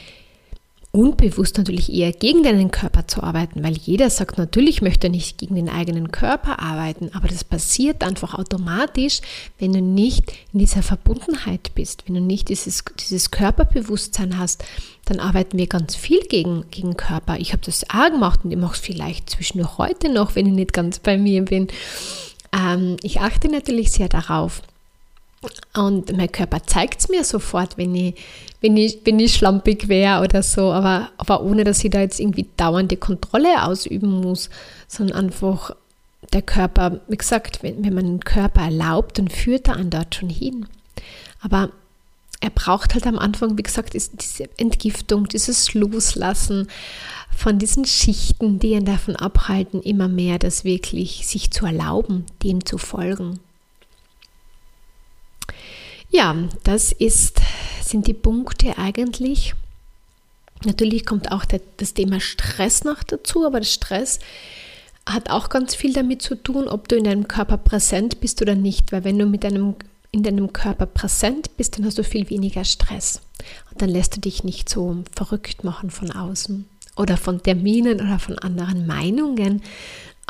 unbewusst 0.93 1.57
natürlich 1.57 1.91
eher 1.91 2.11
gegen 2.11 2.43
deinen 2.43 2.69
Körper 2.69 3.07
zu 3.07 3.23
arbeiten, 3.23 3.63
weil 3.63 3.77
jeder 3.77 4.09
sagt, 4.09 4.37
natürlich 4.37 4.81
möchte 4.81 5.07
er 5.07 5.11
nicht 5.11 5.37
gegen 5.37 5.55
den 5.55 5.69
eigenen 5.69 6.11
Körper 6.11 6.59
arbeiten, 6.59 7.11
aber 7.13 7.29
das 7.29 7.45
passiert 7.45 8.03
einfach 8.03 8.33
automatisch, 8.33 9.21
wenn 9.57 9.71
du 9.71 9.81
nicht 9.81 10.33
in 10.51 10.59
dieser 10.59 10.83
Verbundenheit 10.83 11.73
bist, 11.75 12.03
wenn 12.07 12.15
du 12.15 12.21
nicht 12.21 12.49
dieses, 12.49 12.83
dieses 12.99 13.31
Körperbewusstsein 13.31 14.37
hast, 14.37 14.65
dann 15.05 15.21
arbeiten 15.21 15.57
wir 15.57 15.67
ganz 15.67 15.95
viel 15.95 16.21
gegen, 16.27 16.65
gegen 16.71 16.97
Körper. 16.97 17.39
Ich 17.39 17.53
habe 17.53 17.63
das 17.65 17.89
auch 17.89 18.11
gemacht 18.11 18.41
und 18.43 18.51
ich 18.51 18.57
mache 18.57 18.75
es 18.75 18.79
vielleicht 18.79 19.29
zwischendurch 19.29 19.77
heute 19.77 20.11
noch, 20.11 20.35
wenn 20.35 20.45
ich 20.45 20.53
nicht 20.53 20.73
ganz 20.73 20.99
bei 20.99 21.17
mir 21.17 21.43
bin. 21.45 21.67
Ähm, 22.53 22.97
ich 23.01 23.21
achte 23.21 23.47
natürlich 23.47 23.93
sehr 23.93 24.09
darauf, 24.09 24.61
und 25.73 26.15
mein 26.15 26.31
Körper 26.31 26.63
zeigt 26.65 26.99
es 26.99 27.09
mir 27.09 27.23
sofort, 27.23 27.77
wenn 27.77 27.95
ich, 27.95 28.15
wenn 28.61 28.77
ich, 28.77 28.99
wenn 29.05 29.19
ich 29.19 29.33
schlampig 29.33 29.87
wäre 29.87 30.21
oder 30.21 30.43
so, 30.43 30.71
aber, 30.71 31.09
aber 31.17 31.41
ohne 31.41 31.63
dass 31.63 31.83
ich 31.83 31.89
da 31.89 32.01
jetzt 32.01 32.19
irgendwie 32.19 32.47
dauernde 32.57 32.97
Kontrolle 32.97 33.63
ausüben 33.63 34.21
muss, 34.21 34.49
sondern 34.87 35.25
einfach 35.25 35.75
der 36.33 36.43
Körper, 36.43 37.01
wie 37.07 37.17
gesagt, 37.17 37.63
wenn, 37.63 37.83
wenn 37.83 37.93
man 37.93 38.05
den 38.05 38.19
Körper 38.19 38.61
erlaubt, 38.61 39.17
dann 39.17 39.29
führt 39.29 39.67
er 39.67 39.77
einen 39.77 39.89
dort 39.89 40.13
schon 40.13 40.29
hin. 40.29 40.67
Aber 41.41 41.71
er 42.39 42.51
braucht 42.51 42.93
halt 42.93 43.07
am 43.07 43.17
Anfang, 43.17 43.57
wie 43.57 43.63
gesagt, 43.63 43.93
diese 43.93 44.49
Entgiftung, 44.57 45.27
dieses 45.27 45.73
Loslassen 45.73 46.67
von 47.35 47.57
diesen 47.57 47.85
Schichten, 47.85 48.59
die 48.59 48.71
ihn 48.71 48.85
davon 48.85 49.15
abhalten, 49.15 49.81
immer 49.81 50.07
mehr 50.07 50.37
das 50.37 50.63
wirklich 50.63 51.27
sich 51.27 51.49
zu 51.49 51.65
erlauben, 51.65 52.25
dem 52.43 52.65
zu 52.65 52.77
folgen. 52.77 53.39
Ja, 56.09 56.35
das 56.63 56.91
ist, 56.91 57.39
sind 57.83 58.07
die 58.07 58.13
Punkte 58.13 58.77
eigentlich. 58.77 59.53
Natürlich 60.65 61.05
kommt 61.05 61.31
auch 61.31 61.45
der, 61.45 61.61
das 61.77 61.93
Thema 61.93 62.19
Stress 62.19 62.83
noch 62.83 63.03
dazu, 63.03 63.45
aber 63.45 63.59
der 63.59 63.67
Stress 63.67 64.19
hat 65.05 65.29
auch 65.29 65.49
ganz 65.49 65.73
viel 65.73 65.93
damit 65.93 66.21
zu 66.21 66.35
tun, 66.35 66.67
ob 66.67 66.87
du 66.87 66.95
in 66.95 67.05
deinem 67.05 67.27
Körper 67.27 67.57
präsent 67.57 68.21
bist 68.21 68.41
oder 68.41 68.55
nicht. 68.55 68.91
Weil 68.91 69.03
wenn 69.03 69.17
du 69.17 69.25
mit 69.25 69.43
deinem, 69.43 69.75
in 70.11 70.23
deinem 70.23 70.53
Körper 70.53 70.85
präsent 70.85 71.55
bist, 71.57 71.77
dann 71.77 71.85
hast 71.85 71.97
du 71.97 72.03
viel 72.03 72.29
weniger 72.29 72.63
Stress. 72.65 73.21
Und 73.71 73.81
dann 73.81 73.89
lässt 73.89 74.15
du 74.15 74.21
dich 74.21 74.43
nicht 74.43 74.69
so 74.69 75.03
verrückt 75.15 75.63
machen 75.63 75.89
von 75.89 76.11
außen 76.11 76.67
oder 76.95 77.17
von 77.17 77.41
Terminen 77.41 77.99
oder 78.01 78.19
von 78.19 78.37
anderen 78.37 78.85
Meinungen 78.85 79.63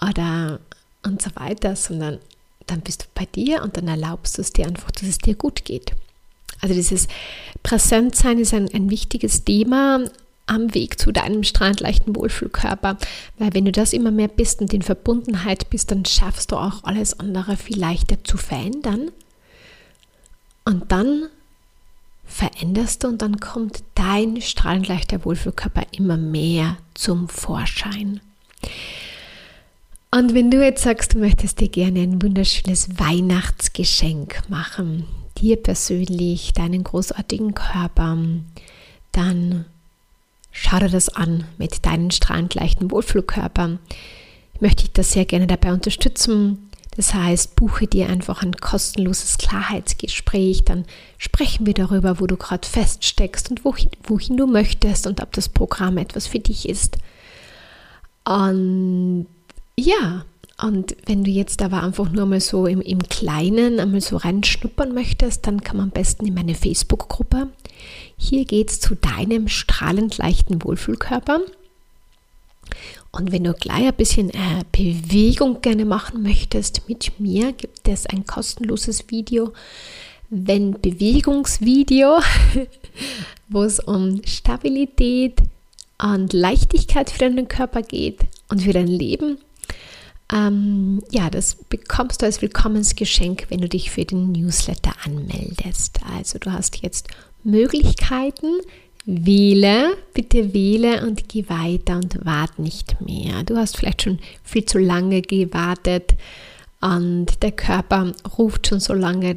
oder 0.02 0.60
und 1.04 1.22
so 1.22 1.32
weiter, 1.36 1.76
sondern 1.76 2.20
dann 2.67 2.82
bist 2.82 3.04
du 3.04 3.06
bei 3.15 3.26
dir 3.26 3.62
und 3.63 3.78
dann 3.78 3.88
erlaubst 3.88 4.38
du 4.38 4.41
es 4.41 4.54
dir 4.54 4.67
einfach, 4.67 4.91
dass 4.91 5.08
es 5.08 5.17
dir 5.17 5.36
gut 5.36 5.65
geht. 5.65 5.93
Also 6.62 6.76
dieses 6.76 7.08
Präsentsein 7.63 8.39
ist 8.39 8.54
ein, 8.54 8.69
ein 8.74 8.89
wichtiges 8.89 9.43
Thema 9.43 10.06
am 10.45 10.74
Weg 10.74 11.00
zu 11.00 11.12
deinem 11.12 11.43
strandleichten 11.43 12.15
Wohlfühlkörper, 12.15 12.97
weil 13.38 13.54
wenn 13.54 13.65
du 13.65 13.71
das 13.71 13.93
immer 13.93 14.12
mehr 14.12 14.28
bist 14.28 14.62
und 14.62 14.74
in 14.74 14.82
Verbundenheit 14.82 15.69
bist, 15.69 15.91
dann 15.91 16.06
schaffst 16.06 16.52
du 16.52 16.58
auch 16.58 16.84
alles 16.84 17.19
andere 17.19 17.58
viel 17.58 17.80
leichter 17.80 18.24
zu 18.24 18.38
verändern. 18.38 19.12
Und 20.65 20.91
dann 20.91 21.30
veränderst 22.26 23.04
du 23.04 23.08
und 23.08 23.21
dann 23.21 23.39
kommt 23.39 23.84
dein 23.95 24.41
strahlend 24.41 24.88
leichter 24.88 25.26
Wohlfühlkörper 25.26 25.84
immer 25.91 26.17
mehr 26.17 26.78
zum 26.93 27.28
Vorschein. 27.30 28.21
Und 30.13 30.34
wenn 30.34 30.52
du 30.52 30.62
jetzt 30.62 30.84
sagst, 30.84 31.13
du 31.13 31.19
möchtest 31.19 31.62
dir 31.62 31.69
gerne 31.69 32.02
ein 32.02 32.21
wunderschönes 32.21 33.00
Weihnachtsgeschenk 33.00 34.50
machen, 34.50 35.06
dir 35.38 35.56
persönlich, 35.56 36.52
deinen 36.52 36.84
großartigen 36.84 37.54
Körper, 37.54 38.17
dann 39.13 39.65
schau 40.52 40.80
dir 40.80 40.89
das 40.89 41.08
an 41.08 41.45
mit 41.58 41.86
deinen 41.86 42.12
strahlend 42.12 42.56
leichten 42.56 42.91
Wohlfühlkörpern. 42.91 43.80
Ich 44.54 44.60
möchte 44.60 44.84
dich 44.84 44.91
da 44.91 45.02
sehr 45.02 45.24
gerne 45.24 45.47
dabei 45.47 45.71
unterstützen. 45.71 46.69
Das 46.97 47.13
heißt, 47.13 47.56
buche 47.56 47.88
dir 47.88 48.10
einfach 48.10 48.43
ein 48.43 48.52
kostenloses 48.58 49.38
Klarheitsgespräch, 49.38 50.65
dann 50.65 50.84
sprechen 51.17 51.65
wir 51.65 51.74
darüber, 51.74 52.19
wo 52.19 52.28
du 52.28 52.36
gerade 52.36 52.67
feststeckst 52.67 53.50
und 53.50 53.63
wohin, 53.63 53.89
wohin 54.04 54.36
du 54.36 54.45
möchtest 54.45 55.08
und 55.08 55.21
ob 55.21 55.32
das 55.32 55.47
Programm 55.47 55.97
etwas 55.97 56.28
für 56.28 56.39
dich 56.39 56.67
ist. 56.67 56.97
Und 58.26 59.28
ja, 59.82 60.26
und 60.62 60.96
wenn 61.08 61.24
du 61.24 61.32
jetzt 61.32 61.62
aber 61.62 61.82
einfach 61.82 62.12
nur 62.12 62.26
mal 62.28 62.39
so 62.39 62.67
im, 62.67 62.82
im 62.82 63.00
Kleinen 63.00 63.80
einmal 63.80 64.02
so 64.02 64.17
reinschnuppern 64.17 64.94
möchtest, 64.94 65.48
dann 65.48 65.62
kann 65.62 65.78
man 65.78 65.86
am 65.86 65.91
besten 65.91 66.28
in 66.28 66.36
meine 66.36 66.54
Facebook-Gruppe. 66.54 67.50
Hier 68.15 68.46
geht 68.46 68.70
es 68.70 68.80
zu 68.80 68.96
deinem 68.96 69.48
strahlend 69.48 70.17
leichten 70.17 70.63
Wohlfühlkörper. 70.63 71.41
Und 73.12 73.32
wenn 73.32 73.44
du 73.44 73.54
gleich 73.54 73.88
ein 73.88 73.96
bisschen 73.96 74.30
äh, 74.30 74.63
Bewegung 74.72 75.62
gerne 75.62 75.84
machen 75.84 76.22
möchtest 76.22 76.88
mit 76.88 77.20
mir, 77.20 77.52
gibt 77.54 77.88
es 77.88 78.06
ein 78.06 78.26
kostenloses 78.26 79.06
Video, 79.10 79.54
wenn 80.30 80.80
Bewegungsvideo, 80.80 82.20
wo 83.50 83.63
es 83.63 83.80
um 83.80 84.22
Stabilität 84.26 85.41
und 86.02 86.32
Leichtigkeit 86.34 87.10
für 87.10 87.20
deinen 87.20 87.48
Körper 87.48 87.82
geht 87.82 88.22
und 88.48 88.62
für 88.62 88.74
dein 88.74 88.88
Leben. 88.88 89.39
Ähm, 90.32 91.02
ja, 91.12 91.30
das 91.30 91.56
bekommst 91.56 92.22
du 92.22 92.26
als 92.26 92.41
Willkommensgeschenk, 92.41 93.48
wenn 93.50 93.62
du 93.62 93.67
dich 93.67 93.91
für 93.91 94.06
den 94.06 94.32
Newsletter 94.32 94.94
anmeldest. 95.04 96.00
Also 96.15 96.39
du 96.39 96.52
hast 96.52 96.82
jetzt 96.82 97.10
Möglichkeiten, 97.44 98.48
Wähle, 99.06 99.98
bitte 100.13 100.54
wähle 100.54 101.06
und 101.06 101.28
geh 101.28 101.50
weiter 101.50 101.96
und 101.96 102.24
warte 102.24 102.62
nicht 102.62 103.02
mehr. 103.02 103.44
Du 103.44 103.58
hast 103.58 103.78
vielleicht 103.78 104.04
schon 104.04 104.20
viel 104.44 104.65
zu 104.65 104.78
lange 104.78 105.24
gewartet 105.24 106.13
und 106.82 107.41
der 107.41 107.52
Körper 107.52 108.12
ruft 108.38 108.67
schon 108.67 108.80
so 108.80 108.94
lange 108.94 109.36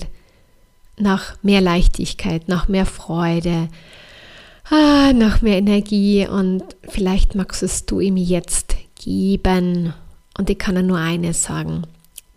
nach 0.98 1.42
mehr 1.42 1.62
Leichtigkeit, 1.62 2.46
nach 2.46 2.68
mehr 2.68 2.86
Freude, 2.86 3.68
ah, 4.70 5.12
nach 5.14 5.40
mehr 5.40 5.58
Energie 5.58 6.26
und 6.26 6.62
vielleicht 6.88 7.34
magst 7.34 7.62
es 7.62 7.86
du 7.86 8.00
ihm 8.00 8.18
jetzt 8.18 8.76
geben. 9.02 9.94
Und 10.36 10.50
ich 10.50 10.58
kann 10.58 10.86
nur 10.86 10.98
eines 10.98 11.44
sagen, 11.44 11.86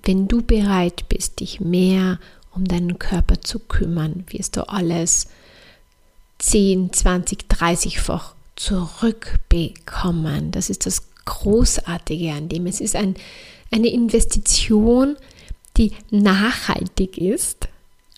wenn 0.03 0.27
du 0.27 0.41
bereit 0.41 1.09
bist, 1.09 1.39
dich 1.39 1.59
mehr 1.59 2.19
um 2.53 2.65
deinen 2.65 2.97
Körper 2.97 3.41
zu 3.41 3.59
kümmern, 3.59 4.23
wirst 4.29 4.57
du 4.57 4.67
alles 4.69 5.27
10, 6.39 6.93
20, 6.93 7.45
30-fach 7.49 8.33
zurückbekommen. 8.55 10.51
Das 10.51 10.69
ist 10.69 10.85
das 10.85 11.03
Großartige 11.25 12.31
an 12.31 12.49
dem. 12.49 12.67
Es 12.67 12.79
ist 12.79 12.95
ein, 12.95 13.15
eine 13.71 13.89
Investition, 13.89 15.17
die 15.77 15.91
nachhaltig 16.09 17.17
ist 17.17 17.67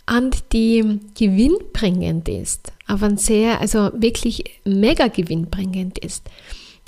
und 0.09 0.53
die 0.53 0.99
gewinnbringend 1.15 2.29
ist, 2.29 2.71
aber 2.87 3.15
sehr, 3.17 3.59
also 3.59 3.91
wirklich 3.93 4.43
mega 4.63 5.07
gewinnbringend 5.07 5.99
ist. 5.99 6.23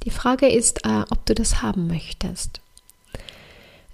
Die 0.05 0.09
Frage 0.09 0.47
ist, 0.47 0.85
äh, 0.85 1.03
ob 1.09 1.25
du 1.25 1.35
das 1.35 1.61
haben 1.61 1.87
möchtest. 1.87 2.61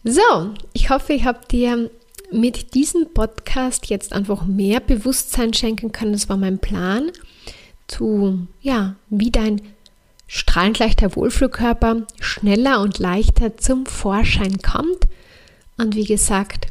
So, 0.09 0.53
ich 0.71 0.89
hoffe, 0.89 1.11
ich 1.11 1.25
habe 1.25 1.45
dir 1.51 1.91
mit 2.31 2.75
diesem 2.75 3.13
Podcast 3.13 3.89
jetzt 3.89 4.13
einfach 4.13 4.45
mehr 4.45 4.79
Bewusstsein 4.79 5.53
schenken 5.53 5.91
können. 5.91 6.13
Das 6.13 6.29
war 6.29 6.37
mein 6.37 6.59
Plan, 6.59 7.11
zu, 7.87 8.47
ja, 8.61 8.95
wie 9.09 9.31
dein 9.31 9.61
strahlend 10.25 10.79
leichter 10.79 11.13
Wohlfühlkörper 11.17 12.07
schneller 12.21 12.79
und 12.79 12.99
leichter 12.99 13.57
zum 13.57 13.85
Vorschein 13.85 14.59
kommt. 14.59 15.09
Und 15.75 15.93
wie 15.95 16.05
gesagt, 16.05 16.67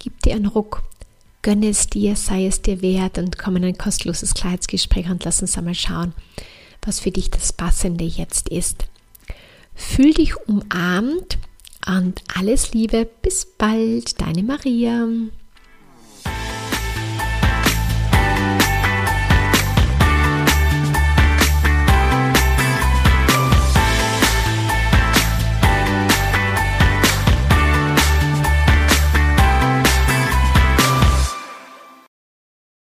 gib 0.00 0.20
dir 0.22 0.34
einen 0.34 0.46
Ruck, 0.46 0.82
gönne 1.42 1.68
es 1.68 1.86
dir, 1.86 2.16
sei 2.16 2.44
es 2.44 2.60
dir 2.60 2.82
wert 2.82 3.18
und 3.18 3.38
komm 3.38 3.54
in 3.54 3.66
ein 3.66 3.78
kostenloses 3.78 4.34
Kleidsgespräch 4.34 5.08
und 5.08 5.22
lass 5.22 5.40
uns 5.40 5.56
einmal 5.56 5.76
schauen, 5.76 6.12
was 6.82 6.98
für 6.98 7.12
dich 7.12 7.30
das 7.30 7.52
Passende 7.52 8.04
jetzt 8.04 8.48
ist. 8.48 8.86
Fühl 9.76 10.12
dich 10.12 10.34
umarmt 10.48 11.38
und 11.86 12.22
alles 12.34 12.72
Liebe, 12.72 13.08
bis 13.22 13.46
bald, 13.46 14.20
deine 14.20 14.42
Maria. 14.42 15.06